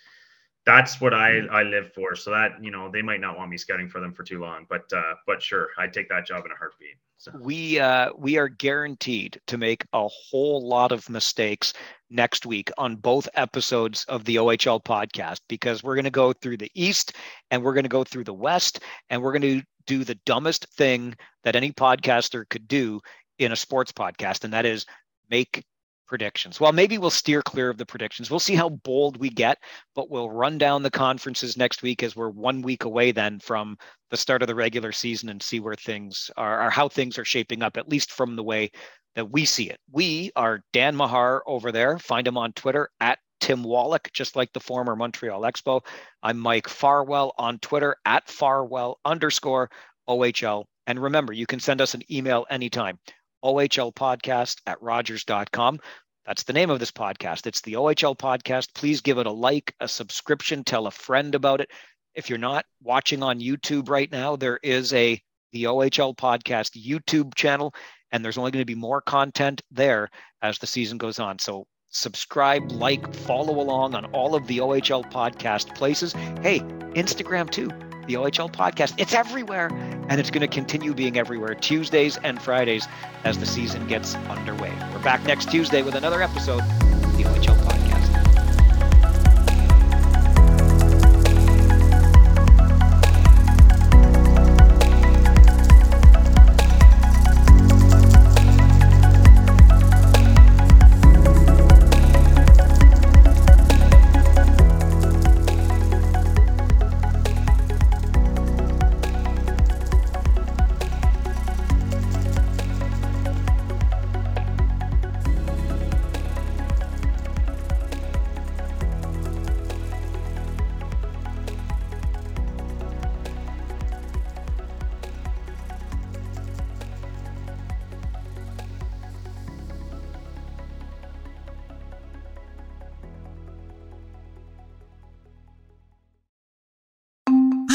that's 0.68 1.00
what 1.00 1.14
I 1.14 1.38
I 1.50 1.62
live 1.62 1.94
for. 1.94 2.14
So 2.14 2.30
that 2.30 2.62
you 2.62 2.70
know 2.70 2.90
they 2.90 3.00
might 3.00 3.20
not 3.20 3.38
want 3.38 3.50
me 3.50 3.56
scouting 3.56 3.88
for 3.88 4.00
them 4.00 4.12
for 4.12 4.22
too 4.22 4.38
long, 4.38 4.66
but 4.68 4.84
uh, 4.92 5.14
but 5.26 5.42
sure, 5.42 5.68
I'd 5.78 5.94
take 5.94 6.10
that 6.10 6.26
job 6.26 6.44
in 6.44 6.52
a 6.52 6.56
heartbeat. 6.56 6.96
So. 7.16 7.32
We 7.40 7.80
uh, 7.80 8.10
we 8.16 8.36
are 8.36 8.48
guaranteed 8.48 9.40
to 9.46 9.56
make 9.56 9.86
a 9.94 10.06
whole 10.06 10.68
lot 10.68 10.92
of 10.92 11.08
mistakes 11.08 11.72
next 12.10 12.44
week 12.44 12.70
on 12.76 12.96
both 12.96 13.28
episodes 13.34 14.04
of 14.08 14.24
the 14.26 14.36
OHL 14.36 14.84
podcast 14.84 15.40
because 15.48 15.82
we're 15.82 15.94
going 15.94 16.04
to 16.04 16.10
go 16.10 16.34
through 16.34 16.58
the 16.58 16.70
East 16.74 17.14
and 17.50 17.62
we're 17.62 17.74
going 17.74 17.84
to 17.84 17.88
go 17.88 18.04
through 18.04 18.24
the 18.24 18.34
West 18.34 18.80
and 19.08 19.22
we're 19.22 19.32
going 19.32 19.60
to 19.60 19.62
do 19.86 20.04
the 20.04 20.18
dumbest 20.26 20.66
thing 20.74 21.14
that 21.44 21.56
any 21.56 21.72
podcaster 21.72 22.46
could 22.48 22.68
do 22.68 23.00
in 23.38 23.52
a 23.52 23.56
sports 23.56 23.90
podcast, 23.90 24.44
and 24.44 24.52
that 24.52 24.66
is 24.66 24.84
make 25.30 25.64
predictions. 26.08 26.58
Well, 26.58 26.72
maybe 26.72 26.98
we'll 26.98 27.10
steer 27.10 27.42
clear 27.42 27.68
of 27.68 27.78
the 27.78 27.86
predictions. 27.86 28.30
We'll 28.30 28.40
see 28.40 28.54
how 28.54 28.70
bold 28.70 29.18
we 29.18 29.28
get, 29.28 29.58
but 29.94 30.10
we'll 30.10 30.30
run 30.30 30.58
down 30.58 30.82
the 30.82 30.90
conferences 30.90 31.56
next 31.56 31.82
week 31.82 32.02
as 32.02 32.16
we're 32.16 32.30
one 32.30 32.62
week 32.62 32.84
away 32.84 33.12
then 33.12 33.38
from 33.38 33.76
the 34.10 34.16
start 34.16 34.42
of 34.42 34.48
the 34.48 34.54
regular 34.54 34.90
season 34.92 35.28
and 35.28 35.42
see 35.42 35.60
where 35.60 35.74
things 35.74 36.30
are 36.36 36.66
or 36.66 36.70
how 36.70 36.88
things 36.88 37.18
are 37.18 37.24
shaping 37.24 37.62
up, 37.62 37.76
at 37.76 37.88
least 37.88 38.10
from 38.10 38.34
the 38.34 38.42
way 38.42 38.70
that 39.14 39.30
we 39.30 39.44
see 39.44 39.68
it. 39.70 39.78
We 39.92 40.32
are 40.36 40.62
Dan 40.72 40.96
Mahar 40.96 41.42
over 41.46 41.72
there. 41.72 41.98
Find 41.98 42.26
him 42.26 42.38
on 42.38 42.52
Twitter 42.52 42.88
at 43.00 43.18
Tim 43.40 43.62
Wallach, 43.62 44.10
just 44.12 44.36
like 44.36 44.52
the 44.52 44.60
former 44.60 44.96
Montreal 44.96 45.42
Expo. 45.42 45.84
I'm 46.22 46.38
Mike 46.38 46.68
Farwell 46.68 47.34
on 47.38 47.58
Twitter 47.58 47.96
at 48.04 48.28
Farwell 48.28 48.98
underscore 49.04 49.70
OHL. 50.08 50.64
And 50.86 51.00
remember, 51.00 51.32
you 51.32 51.46
can 51.46 51.60
send 51.60 51.80
us 51.80 51.94
an 51.94 52.02
email 52.10 52.46
anytime. 52.50 52.98
OHL 53.44 53.94
podcast 53.94 54.60
at 54.66 54.80
Rogers.com. 54.82 55.80
That's 56.26 56.42
the 56.42 56.52
name 56.52 56.70
of 56.70 56.78
this 56.78 56.90
podcast. 56.90 57.46
It's 57.46 57.62
the 57.62 57.74
OHL 57.74 58.16
podcast. 58.16 58.74
Please 58.74 59.00
give 59.00 59.18
it 59.18 59.26
a 59.26 59.32
like, 59.32 59.74
a 59.80 59.88
subscription, 59.88 60.62
tell 60.62 60.86
a 60.86 60.90
friend 60.90 61.34
about 61.34 61.60
it. 61.60 61.70
If 62.14 62.28
you're 62.28 62.38
not 62.38 62.66
watching 62.82 63.22
on 63.22 63.40
YouTube 63.40 63.88
right 63.88 64.10
now, 64.12 64.36
there 64.36 64.58
is 64.62 64.92
a 64.92 65.20
the 65.52 65.64
OHL 65.64 66.14
podcast 66.14 66.76
YouTube 66.76 67.34
channel, 67.34 67.74
and 68.12 68.22
there's 68.22 68.36
only 68.36 68.50
going 68.50 68.62
to 68.62 68.66
be 68.66 68.74
more 68.74 69.00
content 69.00 69.62
there 69.70 70.10
as 70.42 70.58
the 70.58 70.66
season 70.66 70.98
goes 70.98 71.18
on. 71.18 71.38
So 71.38 71.66
subscribe, 71.88 72.70
like, 72.72 73.14
follow 73.14 73.60
along 73.60 73.94
on 73.94 74.04
all 74.06 74.34
of 74.34 74.46
the 74.46 74.58
OHL 74.58 75.10
podcast 75.10 75.74
places. 75.74 76.12
Hey, 76.42 76.60
Instagram 76.94 77.48
too 77.48 77.70
the 78.08 78.14
OHL 78.14 78.50
podcast. 78.50 78.94
It's 78.96 79.14
everywhere, 79.14 79.68
and 80.08 80.18
it's 80.18 80.30
going 80.30 80.40
to 80.40 80.48
continue 80.48 80.94
being 80.94 81.16
everywhere 81.16 81.54
Tuesdays 81.54 82.16
and 82.24 82.42
Fridays 82.42 82.88
as 83.22 83.38
the 83.38 83.46
season 83.46 83.86
gets 83.86 84.16
underway. 84.16 84.72
We're 84.92 85.02
back 85.04 85.24
next 85.24 85.50
Tuesday 85.50 85.82
with 85.82 85.94
another 85.94 86.22
episode 86.22 86.62
of 86.62 87.16
the 87.16 87.24
OHL 87.24 87.57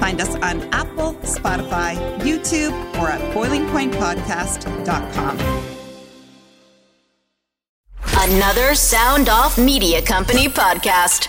Find 0.00 0.20
us 0.20 0.34
on 0.36 0.62
Apple, 0.72 1.14
Spotify, 1.22 1.94
YouTube, 2.20 2.72
or 2.98 3.10
at 3.10 3.20
boilingpointpodcast.com. 3.34 5.38
Another 8.22 8.74
Sound 8.74 9.28
Off 9.28 9.58
Media 9.58 10.02
Company 10.02 10.48
podcast. 10.48 11.28